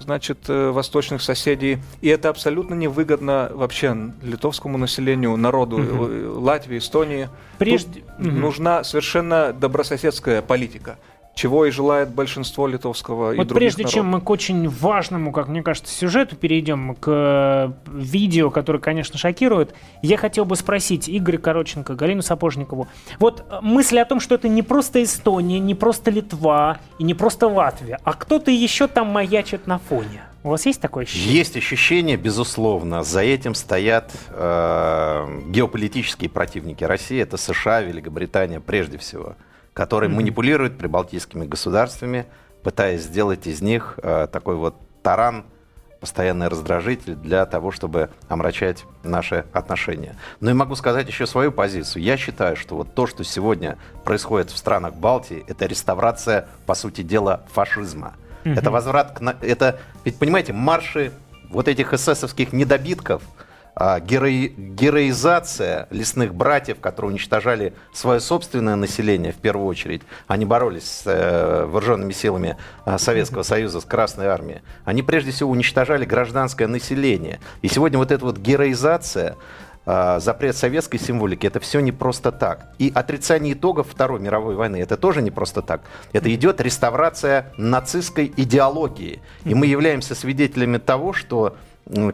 значит, 0.00 0.38
э, 0.48 0.70
восточных 0.70 1.20
соседей. 1.22 1.78
И 2.00 2.08
это 2.08 2.30
абсолютно 2.30 2.74
невыгодно 2.74 3.50
вообще 3.52 3.94
литовскому 4.22 4.78
населению, 4.78 5.36
народу 5.36 5.78
э, 5.80 6.28
Латвии, 6.34 6.78
Эстонии. 6.78 7.28
Прежде- 7.58 8.00
Тут 8.00 8.18
Мгм. 8.26 8.40
нужна 8.40 8.84
совершенно 8.84 9.52
добрососедская 9.52 10.40
политика, 10.42 10.96
чего 11.34 11.64
и 11.66 11.70
желает 11.70 12.10
большинство 12.10 12.66
литовского 12.66 13.32
и 13.32 13.36
Вот 13.36 13.48
других 13.48 13.74
прежде 13.74 13.84
чем 13.84 14.06
народов. 14.06 14.22
мы 14.22 14.26
к 14.26 14.30
очень 14.30 14.68
важному, 14.68 15.32
как 15.32 15.48
мне 15.48 15.62
кажется, 15.62 15.94
сюжету 15.94 16.36
перейдем, 16.36 16.94
к 16.94 17.08
э, 17.08 17.72
видео, 17.90 18.50
которое, 18.50 18.78
конечно, 18.78 19.18
шокирует, 19.18 19.74
я 20.02 20.16
хотел 20.16 20.44
бы 20.44 20.56
спросить 20.56 21.08
Игоря 21.08 21.38
Короченко, 21.38 21.94
Галину 21.94 22.22
Сапожникову. 22.22 22.86
Вот 23.18 23.44
э, 23.48 23.58
мысль 23.62 23.98
о 23.98 24.04
том, 24.04 24.20
что 24.20 24.34
это 24.34 24.48
не 24.48 24.62
просто 24.62 25.02
Эстония, 25.02 25.58
не 25.58 25.74
просто 25.74 26.10
Литва 26.10 26.78
и 26.98 27.04
не 27.04 27.14
просто 27.14 27.48
Латвия, 27.48 27.98
а 28.04 28.12
кто-то 28.12 28.50
еще 28.50 28.86
там 28.86 29.08
маячит 29.08 29.66
на 29.66 29.78
фоне. 29.78 30.22
У 30.44 30.48
вас 30.48 30.66
есть 30.66 30.80
такое 30.80 31.04
ощущение? 31.04 31.36
Есть 31.36 31.56
ощущение, 31.56 32.16
безусловно. 32.16 33.04
За 33.04 33.22
этим 33.22 33.54
стоят 33.54 34.10
э, 34.30 35.40
геополитические 35.46 36.28
противники 36.28 36.82
России. 36.82 37.20
Это 37.20 37.36
США, 37.36 37.80
Великобритания 37.82 38.58
прежде 38.58 38.98
всего, 38.98 39.36
которые 39.74 40.10
манипулируют 40.10 40.78
прибалтийскими 40.78 41.46
государствами, 41.46 42.26
пытаясь 42.62 43.02
сделать 43.02 43.46
из 43.46 43.62
них 43.62 43.98
э, 44.02 44.28
такой 44.30 44.56
вот 44.56 44.76
таран 45.02 45.44
постоянный 46.00 46.48
раздражитель 46.48 47.14
для 47.14 47.46
того, 47.46 47.70
чтобы 47.70 48.10
омрачать 48.28 48.84
наши 49.04 49.44
отношения. 49.52 50.16
Но 50.40 50.50
и 50.50 50.52
могу 50.52 50.74
сказать 50.74 51.06
еще 51.06 51.26
свою 51.26 51.52
позицию. 51.52 52.02
Я 52.02 52.16
считаю, 52.16 52.56
что 52.56 52.76
вот 52.76 52.92
то, 52.92 53.06
что 53.06 53.22
сегодня 53.22 53.78
происходит 54.04 54.50
в 54.50 54.56
странах 54.56 54.94
Балтии, 54.94 55.44
это 55.46 55.66
реставрация, 55.66 56.48
по 56.66 56.74
сути 56.74 57.02
дела, 57.02 57.42
фашизма. 57.52 58.14
Угу. 58.44 58.54
Это 58.54 58.70
возврат 58.72 59.16
к... 59.16 59.36
Это, 59.42 59.78
ведь, 60.04 60.18
понимаете, 60.18 60.52
марши 60.52 61.12
вот 61.50 61.68
этих 61.68 61.92
эсэсовских 61.92 62.52
недобитков– 62.52 63.22
герои, 63.76 64.54
героизация 64.56 65.86
лесных 65.90 66.34
братьев, 66.34 66.78
которые 66.80 67.12
уничтожали 67.12 67.72
свое 67.92 68.20
собственное 68.20 68.76
население 68.76 69.32
в 69.32 69.36
первую 69.36 69.66
очередь. 69.66 70.02
Они 70.26 70.44
боролись 70.44 70.84
с 70.84 71.02
э, 71.06 71.64
вооруженными 71.64 72.12
силами 72.12 72.56
э, 72.84 72.98
Советского 72.98 73.42
Союза, 73.42 73.80
с 73.80 73.84
Красной 73.84 74.26
Армией. 74.26 74.60
Они 74.84 75.02
прежде 75.02 75.30
всего 75.30 75.50
уничтожали 75.50 76.04
гражданское 76.04 76.66
население. 76.66 77.40
И 77.62 77.68
сегодня 77.68 77.98
вот 77.98 78.10
эта 78.10 78.24
вот 78.24 78.36
героизация, 78.36 79.36
э, 79.86 80.20
запрет 80.20 80.54
советской 80.54 80.98
символики, 80.98 81.46
это 81.46 81.58
все 81.58 81.80
не 81.80 81.92
просто 81.92 82.30
так. 82.30 82.74
И 82.78 82.92
отрицание 82.94 83.54
итогов 83.54 83.88
Второй 83.90 84.20
мировой 84.20 84.54
войны, 84.54 84.76
это 84.82 84.98
тоже 84.98 85.22
не 85.22 85.30
просто 85.30 85.62
так. 85.62 85.80
Это 86.12 86.32
идет 86.34 86.60
реставрация 86.60 87.52
нацистской 87.56 88.32
идеологии. 88.36 89.22
И 89.44 89.54
мы 89.54 89.66
являемся 89.66 90.14
свидетелями 90.14 90.76
того, 90.76 91.14
что 91.14 91.56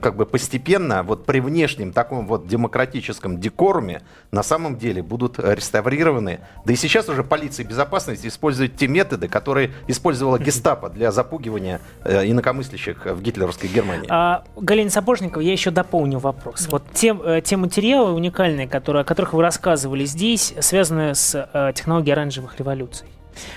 как 0.01 0.17
бы 0.17 0.27
постепенно 0.27 1.03
вот 1.03 1.27
при 1.27 1.41
внешнем 1.41 1.93
таком 1.93 2.27
вот 2.27 2.47
демократическом 2.47 3.39
декоруме 3.39 4.03
на 4.33 4.43
самом 4.43 4.77
деле 4.77 5.03
будут 5.03 5.39
реставрированы. 5.39 6.41
Да 6.65 6.73
и 6.73 6.77
сейчас 6.77 7.09
уже 7.09 7.23
полиция 7.23 7.65
безопасности 7.65 8.27
использует 8.27 8.77
те 8.77 8.89
методы, 8.89 9.29
которые 9.29 9.73
использовала 9.87 10.39
гестапо 10.49 10.89
для 10.89 11.13
запугивания 11.13 11.81
э, 12.05 12.29
инакомыслящих 12.31 13.07
в 13.07 13.23
гитлеровской 13.23 13.69
Германии. 13.69 14.07
А, 14.09 14.45
Галина 14.57 14.91
Сапожникова, 14.91 15.43
я 15.43 15.53
еще 15.53 15.71
дополню 15.71 16.19
вопрос. 16.19 16.69
Вот 16.71 16.85
те, 16.95 17.17
э, 17.23 17.41
те 17.45 17.57
материалы 17.57 18.13
уникальные, 18.13 18.69
которые, 18.69 19.03
о 19.03 19.05
которых 19.05 19.35
вы 19.35 19.43
рассказывали 19.43 20.05
здесь, 20.05 20.55
связаны 20.61 21.15
с 21.15 21.35
э, 21.53 21.73
технологией 21.75 22.15
оранжевых 22.15 22.59
революций. 22.59 23.07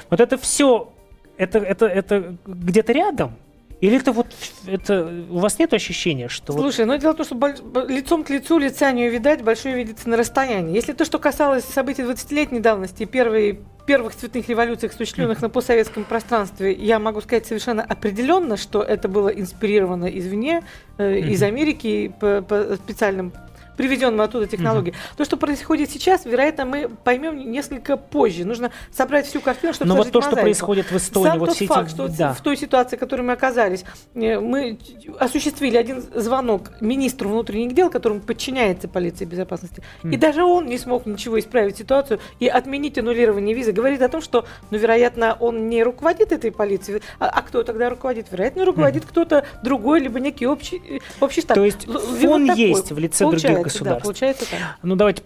Вот 0.10 0.20
это 0.20 0.38
все, 0.38 0.92
это, 1.38 1.60
это, 1.60 1.86
это 1.86 2.36
где-то 2.46 2.92
рядом? 2.92 3.36
Или 3.82 3.98
это 3.98 4.12
вот 4.12 4.28
это 4.68 5.12
у 5.30 5.40
вас 5.40 5.58
нет 5.58 5.74
ощущения, 5.74 6.30
что 6.30 6.54
Слушай, 6.54 6.86
вот... 6.86 6.94
ну 6.94 7.00
дело 7.00 7.14
в 7.14 7.18
том, 7.18 7.26
что 7.26 7.36
больш... 7.36 7.58
лицом 7.90 8.24
к 8.24 8.30
лицу 8.30 8.60
лица 8.60 8.92
не 8.92 9.08
увидать, 9.08 9.42
большое 9.42 9.76
видится 9.76 10.08
на 10.08 10.18
расстоянии. 10.18 10.76
Если 10.76 10.94
то, 10.94 11.04
что 11.04 11.18
касалось 11.18 11.66
событий 11.66 12.04
20-летней 12.04 12.60
давности, 12.60 13.06
первой 13.06 13.60
первых 13.88 14.16
цветных 14.16 14.48
революций, 14.48 14.90
осуществленных 14.90 15.42
на 15.42 15.50
постсоветском 15.50 16.04
пространстве, 16.04 16.72
я 16.72 17.00
могу 17.00 17.20
сказать 17.20 17.48
совершенно 17.48 17.82
определенно, 17.82 18.56
что 18.56 18.84
это 18.84 19.08
было 19.08 19.30
инспирировано 19.30 20.06
извне, 20.06 20.64
э, 21.00 21.18
из 21.18 21.42
Америки 21.42 22.14
по, 22.20 22.44
по 22.44 22.76
специальным 22.76 23.34
привезенным 23.82 24.22
оттуда 24.22 24.46
технологии. 24.46 24.92
Угу. 24.92 25.18
То, 25.18 25.26
что 25.26 25.38
происходит 25.38 25.90
сейчас, 25.90 26.26
вероятно, 26.26 26.66
мы 26.66 26.88
поймем 26.88 27.52
несколько 27.52 27.98
позже. 27.98 28.46
Нужно 28.46 28.72
собрать 28.92 29.26
всю 29.26 29.42
картину, 29.42 29.74
чтобы 29.74 29.90
Но 29.90 29.96
вот 29.96 30.12
то, 30.12 30.20
мозаику. 30.20 30.36
что 30.36 30.42
происходит 30.44 30.92
в 30.92 30.98
Эстонии, 30.98 31.30
Сам 31.30 31.40
вот 31.40 31.46
тот 31.48 31.56
все 31.56 31.66
факт, 31.66 31.88
эти... 31.88 31.94
что 31.96 32.08
да. 32.08 32.34
в 32.34 32.42
той 32.42 32.58
ситуации, 32.58 32.96
в 32.96 33.00
которой 33.00 33.22
мы 33.22 33.34
оказались, 33.34 33.84
э, 34.14 34.40
мы 34.40 34.78
осуществили 35.18 35.78
один 35.78 36.04
звонок 36.14 36.74
министру 36.80 37.30
внутренних 37.30 37.74
дел, 37.74 37.90
которому 37.90 38.20
подчиняется 38.20 38.88
полиция 38.88 39.26
безопасности, 39.26 39.82
mm. 40.04 40.14
и 40.14 40.18
даже 40.18 40.44
он 40.44 40.68
не 40.68 40.78
смог 40.78 41.08
ничего 41.08 41.40
исправить 41.40 41.78
ситуацию 41.78 42.20
и 42.40 42.48
отменить 42.48 43.00
аннулирование 43.00 43.56
визы. 43.56 43.72
Говорит 43.72 44.04
о 44.04 44.10
том, 44.10 44.22
что, 44.22 44.46
ну, 44.70 44.78
вероятно, 44.78 45.36
он 45.40 45.70
не 45.70 45.82
руководит 45.82 46.32
этой 46.32 46.52
полицией, 46.52 47.02
а, 47.18 47.30
а 47.30 47.42
кто 47.42 47.64
тогда 47.64 47.90
руководит? 47.90 48.28
Вероятно, 48.32 48.64
руководит 48.64 49.06
mm. 49.06 49.08
кто-то 49.08 49.44
другой, 49.64 50.02
либо 50.02 50.20
некий 50.20 50.46
общий, 50.46 50.80
э, 50.88 51.00
общий 51.20 51.42
штаб. 51.42 51.56
То 51.56 51.66
есть 51.66 51.88
фон 51.88 52.46
вот 52.46 52.58
есть 52.58 52.92
в 52.92 53.00
лице 53.00 53.26
других 53.26 53.71
государств. 53.74 54.02
Да, 54.02 54.04
получается 54.04 54.46
так. 54.50 54.60
Ну, 54.84 54.96
давайте 54.96 55.24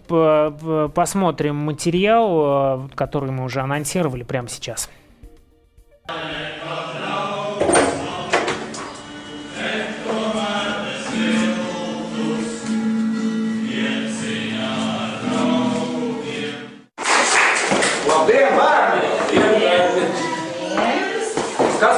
посмотрим 0.94 1.56
материал, 1.56 2.86
э, 2.86 2.88
который 2.94 3.30
мы 3.30 3.44
уже 3.44 3.60
анонсировали 3.60 4.22
прямо 4.22 4.48
сейчас. 4.48 4.88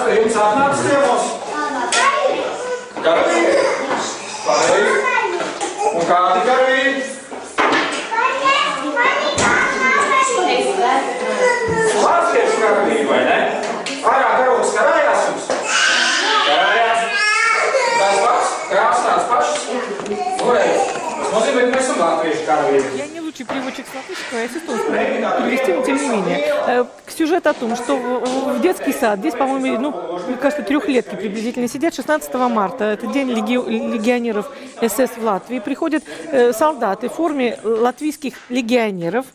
Pie 0.09 0.23
jums 0.23 0.37
atnāks 0.37 0.81
ciemos? 0.81 1.39
Karavīri? 6.09 7.03
Pareizi. 7.59 7.99
Un 8.89 8.95
kādi 8.97 9.21
karavīri? 9.29 10.89
Latviešu 12.05 12.57
karavīri, 12.63 13.05
vai 13.11 13.19
ne? 13.27 13.39
Ārā 14.09 14.31
karogs 14.39 14.71
karājās 14.77 15.27
jums? 15.29 15.51
Karājās. 16.47 17.01
Tas 17.99 18.17
pats, 18.25 18.55
krāsas 18.71 19.05
tāds 19.05 19.27
pašs. 19.35 19.53
Nu, 20.09 20.49
reiz. 20.57 20.81
Tas 21.19 21.31
nozīmē, 21.35 21.61
ka 21.67 21.71
mēs 21.75 21.85
esam 21.85 22.01
latviešu 22.07 22.43
karavīri. 22.49 22.89
Я 22.97 23.07
не 23.13 23.21
лучший 23.21 23.45
переводчик 23.45 23.87
с 23.87 23.95
латышского, 23.95 24.39
я 24.39 24.49
с 24.49 24.57
эстонского 24.57 24.97
перевести, 24.97 25.73
но 25.75 25.83
тем 25.85 25.97
не 25.97 26.09
менее. 26.09 26.39
Э, 26.67 26.85
Сюжет 27.19 27.47
о 27.47 27.53
том, 27.53 27.77
что 27.77 27.97
в 27.97 28.61
детский 28.61 28.93
сад, 28.93 29.19
здесь, 29.19 29.35
по-моему, 29.35 29.79
ну, 29.81 30.18
мне 30.29 30.37
кажется, 30.37 30.63
трехлетки 30.63 31.15
приблизительно 31.15 31.69
сидят 31.69 31.95
16 31.95 32.33
марта, 32.35 32.85
это 32.85 33.07
день 33.07 33.31
леги... 33.31 33.55
легионеров 33.55 34.51
СС 34.81 35.17
в 35.17 35.25
Латвии, 35.25 35.59
приходят 35.59 36.05
э, 36.31 36.53
солдаты 36.53 37.09
в 37.09 37.15
форме 37.15 37.59
латвийских 37.65 38.35
легионеров 38.49 39.27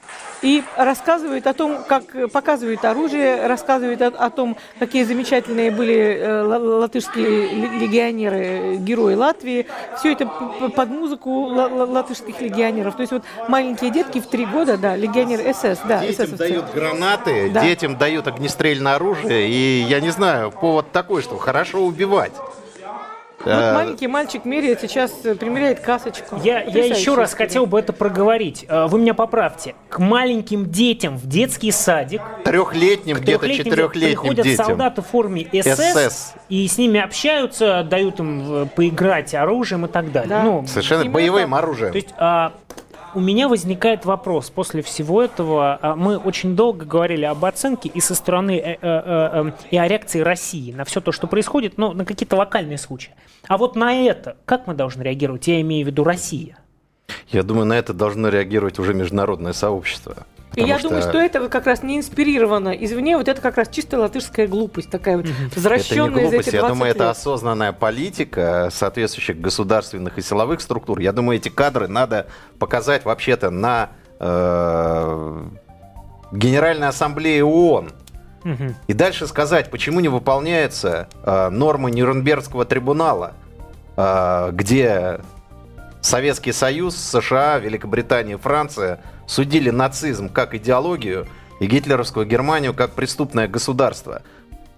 и 0.41 0.63
рассказывают 0.77 1.47
о 1.47 1.53
том, 1.53 1.83
как 1.87 2.31
показывают 2.31 2.83
оружие, 2.85 3.47
рассказывают 3.47 4.01
о, 4.01 4.07
о 4.07 4.29
том, 4.29 4.57
какие 4.77 5.03
замечательные 5.03 5.71
были 5.71 6.17
э, 6.17 6.41
латышские 6.43 7.47
легионеры, 7.79 8.77
герои 8.77 9.15
Латвии. 9.15 9.67
Все 9.97 10.13
это 10.13 10.25
под 10.25 10.89
музыку 10.89 11.45
латышских 11.45 12.41
легионеров. 12.41 12.95
То 12.95 13.01
есть 13.01 13.13
вот 13.13 13.23
маленькие 13.47 13.91
детки 13.91 14.19
в 14.19 14.27
три 14.27 14.45
года, 14.45 14.77
да, 14.77 14.95
легионер 14.95 15.39
СС, 15.53 15.79
да, 15.87 16.05
Детям 16.05 16.35
дают 16.35 16.73
гранаты, 16.73 17.49
да. 17.49 17.61
детям 17.63 17.97
дают 17.97 18.27
огнестрельное 18.27 18.95
оружие, 18.95 19.49
и 19.49 19.81
я 19.83 20.01
не 20.01 20.09
знаю, 20.09 20.51
повод 20.51 20.82
такой, 20.91 21.21
что 21.21 21.37
хорошо 21.37 21.83
убивать. 21.83 22.33
Вот 23.45 23.51
э, 23.51 23.73
маленький 23.73 24.07
мальчик 24.07 24.45
меряет 24.45 24.79
сейчас, 24.81 25.11
э, 25.25 25.35
примеряет 25.35 25.81
касочку. 25.81 26.39
Я, 26.41 26.61
я 26.61 26.85
еще 26.85 27.15
раз 27.15 27.33
хотел 27.33 27.65
бы 27.65 27.77
это 27.77 27.91
проговорить. 27.91 28.65
Э, 28.69 28.87
вы 28.87 28.99
меня 28.99 29.13
поправьте. 29.13 29.75
К 29.89 29.99
маленьким 29.99 30.69
детям 30.69 31.17
в 31.17 31.27
детский 31.27 31.71
садик. 31.71 32.21
Трехлетним, 32.45 33.17
где-то 33.17 33.53
четырехлетним 33.53 34.21
приходят 34.21 34.45
детям. 34.45 34.65
солдаты 34.65 35.01
в 35.01 35.07
форме 35.07 35.47
СС, 35.51 35.93
СС, 35.93 36.33
и 36.47 36.67
с 36.67 36.77
ними 36.77 37.01
общаются, 37.01 37.83
дают 37.83 38.19
им 38.19 38.69
поиграть 38.75 39.35
оружием 39.35 39.85
и 39.85 39.89
так 39.89 40.11
далее. 40.11 40.29
Да. 40.29 40.43
Ну, 40.43 40.65
Совершенно 40.65 41.05
боевым 41.09 41.51
так. 41.51 41.59
оружием. 41.59 41.91
То 41.91 41.97
есть 41.97 42.13
а, 42.17 42.53
у 43.15 43.19
меня 43.19 43.47
возникает 43.47 44.05
вопрос 44.05 44.49
после 44.49 44.81
всего 44.81 45.21
этого. 45.21 45.79
А, 45.81 45.95
мы 45.95 46.17
очень 46.17 46.55
долго 46.55 46.85
говорили 46.85 47.25
об 47.25 47.43
оценке 47.45 47.89
и 47.89 47.99
со 47.99 48.15
стороны 48.15 48.57
э, 48.57 48.73
э, 48.73 48.77
э, 48.81 49.29
эм, 49.39 49.53
и 49.71 49.77
о 49.77 49.87
реакции 49.87 50.19
России 50.19 50.71
на 50.71 50.85
все 50.85 51.01
то, 51.01 51.11
что 51.11 51.27
происходит, 51.27 51.77
но 51.77 51.93
на 51.93 52.05
какие-то 52.05 52.35
локальные 52.35 52.77
случаи. 52.77 53.13
А 53.47 53.57
вот 53.57 53.75
на 53.75 53.93
это 53.93 54.37
как 54.45 54.67
мы 54.67 54.73
должны 54.73 55.03
реагировать? 55.03 55.47
Я 55.47 55.61
имею 55.61 55.85
в 55.85 55.87
виду 55.87 56.03
Россия. 56.03 56.57
Я 57.29 57.43
думаю, 57.43 57.65
на 57.65 57.73
это 57.73 57.93
должно 57.93 58.29
реагировать 58.29 58.79
уже 58.79 58.93
международное 58.93 59.53
сообщество. 59.53 60.25
И 60.55 60.63
я 60.63 60.79
что... 60.79 60.89
думаю, 60.89 61.03
что 61.03 61.17
это 61.19 61.49
как 61.49 61.65
раз 61.65 61.83
не 61.83 61.97
инспирировано 61.97 62.69
извне, 62.69 63.17
вот 63.17 63.27
это 63.27 63.41
как 63.41 63.57
раз 63.57 63.69
чистая 63.69 64.01
латышская 64.01 64.47
глупость, 64.47 64.89
такая 64.89 65.17
вот 65.17 65.25
возвращенная 65.55 66.09
это 66.09 66.15
не 66.15 66.21
глупость, 66.21 66.45
за 66.45 66.49
эти 66.49 66.55
я 66.55 66.67
думаю, 66.67 66.87
лет. 66.87 66.95
это 66.95 67.09
осознанная 67.09 67.71
политика 67.71 68.69
соответствующих 68.71 69.39
государственных 69.39 70.17
и 70.17 70.21
силовых 70.21 70.61
структур. 70.61 70.99
Я 70.99 71.11
думаю, 71.11 71.37
эти 71.37 71.49
кадры 71.49 71.87
надо 71.87 72.27
показать 72.59 73.05
вообще-то 73.05 73.49
на 73.49 73.89
э, 74.19 75.43
Генеральной 76.31 76.87
Ассамблее 76.87 77.43
ООН. 77.43 77.91
И 78.87 78.93
дальше 78.93 79.25
сказать, 79.27 79.71
почему 79.71 80.01
не 80.01 80.09
выполняются 80.09 81.07
э, 81.23 81.49
нормы 81.49 81.91
Нюрнбергского 81.91 82.65
трибунала, 82.65 83.35
э, 83.95 84.49
где 84.51 85.21
Советский 86.01 86.51
Союз, 86.51 86.97
США, 86.97 87.59
Великобритания, 87.59 88.37
Франция 88.37 88.99
судили 89.27 89.69
нацизм 89.69 90.29
как 90.29 90.53
идеологию 90.55 91.27
и 91.59 91.65
гитлеровскую 91.65 92.25
Германию 92.25 92.73
как 92.73 92.91
преступное 92.91 93.47
государство. 93.47 94.21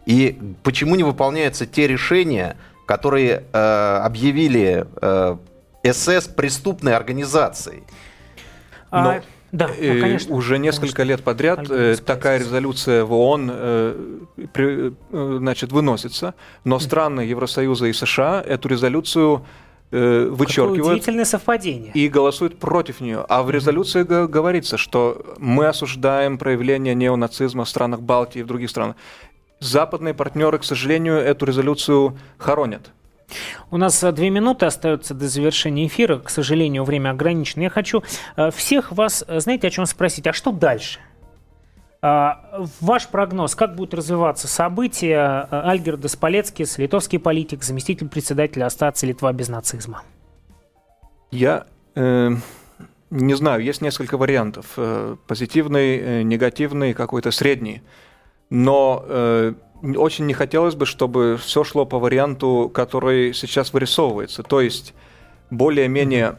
И 0.06 0.40
почему 0.64 0.96
не 0.96 1.04
выполняются 1.04 1.66
те 1.66 1.88
решения, 1.88 2.58
которые 2.86 3.44
э, 3.52 4.00
объявили 4.04 4.86
э, 5.02 5.38
СС 5.92 6.28
преступной 6.28 6.96
организацией? 6.96 7.84
А, 8.92 9.22
Да, 9.52 9.70
э, 9.78 9.94
ну, 9.94 10.02
конечно, 10.02 10.36
уже 10.36 10.60
несколько 10.60 11.04
лет 11.04 11.24
подряд 11.24 11.70
э, 11.70 11.96
такая 12.06 12.40
резолюция 12.40 13.06
в 13.06 13.14
ООН 13.14 13.52
э, 13.54 14.18
при, 14.52 14.94
э, 15.12 15.38
значит, 15.40 15.72
выносится, 15.72 16.34
но 16.66 16.78
страны 16.80 17.22
Евросоюза 17.22 17.88
и 17.88 17.94
США 17.94 18.44
эту 18.46 18.68
резолюцию 18.68 19.46
э, 19.92 20.24
Какое 20.24 20.30
вычеркивают 20.32 20.88
удивительное 20.88 21.26
совпадение. 21.26 21.92
и 21.94 22.08
голосуют 22.08 22.60
против 22.60 23.02
нее. 23.02 23.26
А 23.30 23.44
в 23.44 23.50
резолюции 23.52 24.04
г- 24.04 24.28
говорится, 24.28 24.78
что 24.78 25.36
мы 25.40 25.68
осуждаем 25.68 26.38
проявление 26.38 26.96
неонацизма 26.96 27.66
в 27.66 27.70
странах 27.70 28.02
Балтии 28.02 28.40
и 28.40 28.44
в 28.44 28.48
других 28.48 28.70
странах. 28.70 28.96
Западные 29.60 30.14
партнеры, 30.14 30.58
к 30.60 30.64
сожалению, 30.64 31.16
эту 31.16 31.46
резолюцию 31.46 32.18
хоронят. 32.38 32.92
У 33.72 33.78
нас 33.78 34.04
э, 34.04 34.12
две 34.12 34.30
минуты 34.30 34.66
остается 34.68 35.14
до 35.14 35.28
завершения 35.28 35.88
эфира. 35.88 36.20
К 36.20 36.30
сожалению, 36.30 36.84
время 36.84 37.12
ограничено. 37.12 37.64
Я 37.64 37.70
хочу 37.70 38.04
э, 38.36 38.52
всех 38.52 38.92
вас, 38.92 39.24
э, 39.28 39.40
знаете, 39.40 39.68
о 39.68 39.72
чем 39.72 39.86
спросить? 39.86 40.28
А 40.28 40.34
что 40.34 40.52
дальше? 40.52 41.00
А, 42.08 42.68
Ваш 42.82 43.08
прогноз, 43.08 43.56
как 43.56 43.74
будут 43.74 43.96
развиваться 43.96 44.48
события? 44.48 45.48
Э, 45.50 45.62
Альгердас 45.70 46.16
Палецкис, 46.16 46.78
литовский 46.78 47.18
политик, 47.18 47.64
заместитель 47.64 48.08
председателя 48.10 48.68
Ассоциации 48.68 49.08
Литва 49.08 49.34
без 49.34 49.50
нацизма. 49.50 50.04
Я 51.32 51.66
э, 51.96 52.30
не 53.10 53.34
знаю, 53.34 53.64
есть 53.64 53.82
несколько 53.82 54.20
вариантов. 54.20 54.74
Э, 54.78 55.16
позитивный, 55.26 55.98
э, 55.98 56.22
негативный, 56.22 56.94
какой-то 56.94 57.32
средний. 57.32 57.82
Но 58.52 59.04
э, 59.08 59.54
очень 59.82 60.28
не 60.28 60.36
хотелось 60.36 60.76
бы, 60.76 60.86
чтобы 60.86 61.38
все 61.42 61.64
шло 61.64 61.88
по 61.88 61.98
варианту, 61.98 62.70
который 62.72 63.34
сейчас 63.34 63.74
вырисовывается. 63.74 64.44
То 64.44 64.62
есть 64.62 64.94
более-менее 65.50 66.38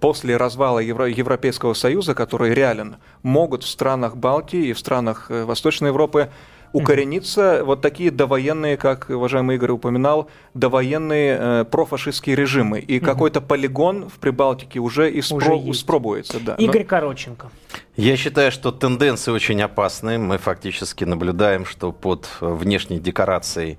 после 0.00 0.36
развала 0.36 0.78
Евро- 0.78 1.08
Европейского 1.08 1.74
Союза, 1.74 2.14
который 2.14 2.54
реален, 2.54 2.96
могут 3.22 3.64
в 3.64 3.68
странах 3.68 4.16
Балтии 4.16 4.66
и 4.68 4.72
в 4.72 4.78
странах 4.78 5.26
э, 5.30 5.44
Восточной 5.44 5.88
Европы 5.88 6.30
укорениться 6.72 7.62
вот 7.64 7.82
такие 7.82 8.10
довоенные, 8.10 8.76
как 8.78 9.10
уважаемый 9.10 9.56
Игорь 9.56 9.72
упоминал, 9.72 10.30
довоенные 10.54 11.36
э, 11.38 11.64
профашистские 11.70 12.34
режимы. 12.36 12.78
И 12.80 12.98
какой-то 12.98 13.40
полигон 13.40 14.08
в 14.08 14.18
Прибалтике 14.18 14.78
уже, 14.78 15.10
и 15.10 15.20
Уже 15.30 15.52
есть. 15.54 15.80
спробуется. 15.80 16.40
Да. 16.40 16.56
Но- 16.58 16.64
Игорь 16.64 16.84
Короченко. 16.84 17.50
Я 17.96 18.16
считаю, 18.16 18.50
что 18.52 18.70
тенденции 18.72 19.30
очень 19.32 19.60
опасны. 19.60 20.18
Мы 20.18 20.38
фактически 20.38 21.04
наблюдаем, 21.04 21.66
что 21.66 21.92
под 21.92 22.28
внешней 22.40 23.00
декорацией 23.00 23.78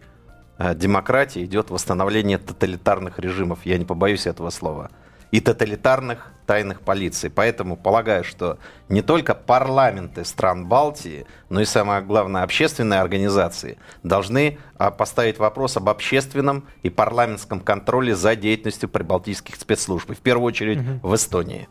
э, 0.60 0.76
демократии 0.76 1.43
идет 1.45 1.71
восстановление 1.71 2.38
тоталитарных 2.38 3.17
режимов. 3.17 3.60
Я 3.65 3.78
не 3.80 3.86
побоюсь 3.86 4.28
этого 4.28 4.52
слова. 4.52 4.91
И 5.34 5.39
тоталитарных 5.39 6.34
тайных 6.46 6.82
полиций. 6.82 7.30
Поэтому 7.30 7.76
полагаю, 7.76 8.24
что 8.24 8.58
не 8.89 9.02
только 9.02 9.34
парламенты 9.34 10.26
стран 10.26 10.67
Балтии, 10.67 11.26
но 11.50 11.62
и 11.62 11.65
самое 11.65 12.02
главное 12.02 12.43
общественные 12.43 13.00
организации 13.00 13.78
должны 14.04 14.58
а, 14.78 14.91
поставить 14.91 15.39
вопрос 15.39 15.78
об 15.78 15.89
общественном 15.89 16.67
и 16.84 16.89
парламентском 16.89 17.60
контроле 17.60 18.15
за 18.15 18.36
деятельностью 18.36 18.89
прибалтийских 18.89 19.56
спецслужб. 19.56 20.12
И 20.12 20.13
в 20.13 20.19
первую 20.19 20.48
очередь 20.48 20.80
в 21.02 21.15
Эстонии. 21.15 21.67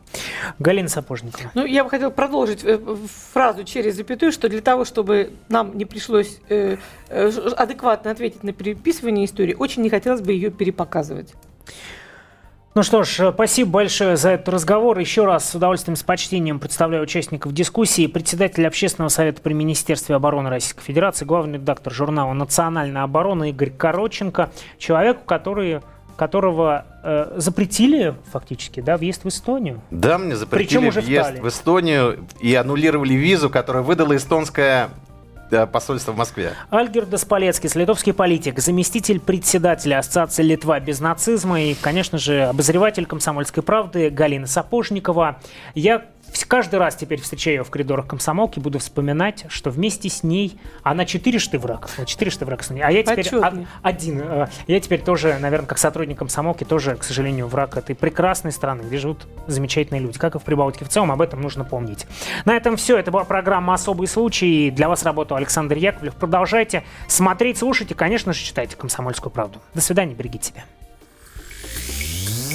Галина 0.59 0.89
Сапожникова. 0.89 1.51
Ну, 1.53 1.65
я 1.65 1.83
бы 1.83 1.89
хотела 1.89 2.09
продолжить 2.09 2.63
э, 2.63 2.79
фразу 3.31 3.63
через 3.63 3.95
запятую, 3.95 4.31
что 4.31 4.49
для 4.49 4.61
того, 4.61 4.85
чтобы 4.85 5.33
нам 5.49 5.77
не 5.77 5.85
пришлось 5.85 6.39
э, 6.49 6.77
э, 7.09 7.31
адекватно 7.55 8.11
ответить 8.11 8.43
на 8.43 8.53
переписывание 8.53 9.25
истории, 9.25 9.53
очень 9.53 9.83
не 9.83 9.89
хотелось 9.89 10.21
бы 10.21 10.33
ее 10.33 10.49
перепоказывать. 10.49 11.33
Ну 12.75 12.81
что 12.81 13.03
ж, 13.03 13.19
э, 13.19 13.31
спасибо 13.31 13.69
большое 13.69 14.17
за 14.17 14.31
этот 14.31 14.49
разговор. 14.49 14.97
Еще 14.97 15.25
раз 15.25 15.47
с 15.47 15.53
удовольствием, 15.53 15.95
с 15.95 16.01
почтением 16.01 16.59
представляю 16.59 17.03
участников 17.03 17.53
дискуссии. 17.53 18.07
Председатель 18.07 18.65
Общественного 18.65 19.09
совета 19.09 19.41
при 19.43 19.53
Министерстве 19.53 20.15
обороны 20.15 20.49
Российской 20.49 20.81
Федерации, 20.81 21.23
главный 21.23 21.59
редактор 21.59 21.93
журнала 21.93 22.33
«Национальная 22.33 23.03
оборона» 23.03 23.49
Игорь 23.49 23.69
Короченко. 23.69 24.49
Человеку, 24.79 25.21
который, 25.23 25.81
которого 26.15 26.85
э, 27.03 27.33
запретили 27.35 28.15
фактически 28.31 28.79
да, 28.79 28.97
въезд 28.97 29.23
в 29.23 29.27
Эстонию. 29.27 29.79
Да, 29.91 30.17
мне 30.17 30.35
запретили 30.35 30.67
Причем 30.67 30.87
уже 30.87 31.01
в 31.01 31.05
въезд 31.05 31.27
Таллин. 31.27 31.43
в 31.43 31.47
Эстонию 31.49 32.27
и 32.39 32.55
аннулировали 32.55 33.13
визу, 33.13 33.51
которую 33.51 33.83
выдало 33.83 34.15
эстонское 34.15 34.89
э, 35.53 35.67
посольство 35.67 36.11
в 36.11 36.17
Москве. 36.17 36.53
Альгердас 36.69 37.25
Палецкис, 37.25 37.75
литовский 37.75 38.13
политик, 38.13 38.59
заместитель 38.59 39.19
председателя 39.19 39.99
Ассоциации 39.99 40.43
Литва 40.43 40.79
без 40.79 40.99
нацизма 40.99 41.61
и, 41.61 41.73
конечно 41.73 42.17
же, 42.17 42.43
обозреватель 42.43 43.05
«Комсомольской 43.05 43.63
правды» 43.63 44.09
Галина 44.09 44.47
Сапожникова. 44.47 45.39
Я 45.75 46.05
каждый 46.47 46.79
раз 46.79 46.95
теперь 46.95 47.21
встречаю 47.21 47.57
ее 47.57 47.63
в 47.63 47.69
коридорах 47.69 48.07
комсомолки, 48.07 48.59
буду 48.59 48.79
вспоминать, 48.79 49.45
что 49.49 49.69
вместе 49.69 50.09
с 50.09 50.23
ней 50.23 50.59
она 50.81 51.05
четырежды 51.05 51.59
враг. 51.59 51.89
Вот 51.97 52.07
враг 52.45 52.63
с 52.63 52.69
ней. 52.69 52.81
А 52.81 52.91
я 52.91 53.03
теперь 53.03 53.17
Почетный. 53.17 53.61
од- 53.63 53.67
один. 53.81 54.21
э, 54.21 54.47
Я 54.67 54.79
теперь 54.79 55.01
тоже, 55.01 55.37
наверное, 55.39 55.67
как 55.67 55.77
сотрудник 55.77 56.17
комсомолки, 56.19 56.63
тоже, 56.63 56.95
к 56.95 57.03
сожалению, 57.03 57.47
враг 57.47 57.77
этой 57.77 57.95
прекрасной 57.95 58.51
страны, 58.51 58.83
где 58.83 58.97
живут 58.97 59.27
замечательные 59.47 60.01
люди. 60.01 60.17
Как 60.17 60.35
и 60.35 60.39
в 60.39 60.43
Прибалтике 60.43 60.85
в 60.85 60.89
целом, 60.89 61.11
об 61.11 61.21
этом 61.21 61.41
нужно 61.41 61.65
помнить. 61.65 62.05
На 62.45 62.55
этом 62.55 62.77
все. 62.77 62.97
Это 62.97 63.11
была 63.11 63.23
программа 63.25 63.73
«Особый 63.73 64.07
случай». 64.07 64.71
Для 64.71 64.89
вас 64.89 65.03
работал 65.03 65.37
Александр 65.37 65.75
Яковлев. 65.77 66.15
Продолжайте 66.15 66.83
смотреть, 67.07 67.57
слушать 67.57 67.91
и, 67.91 67.93
конечно 67.93 68.33
же, 68.33 68.43
читайте 68.43 68.75
«Комсомольскую 68.75 69.31
правду». 69.31 69.59
До 69.73 69.81
свидания, 69.81 70.13
берегите 70.13 70.49
себя. 70.49 70.63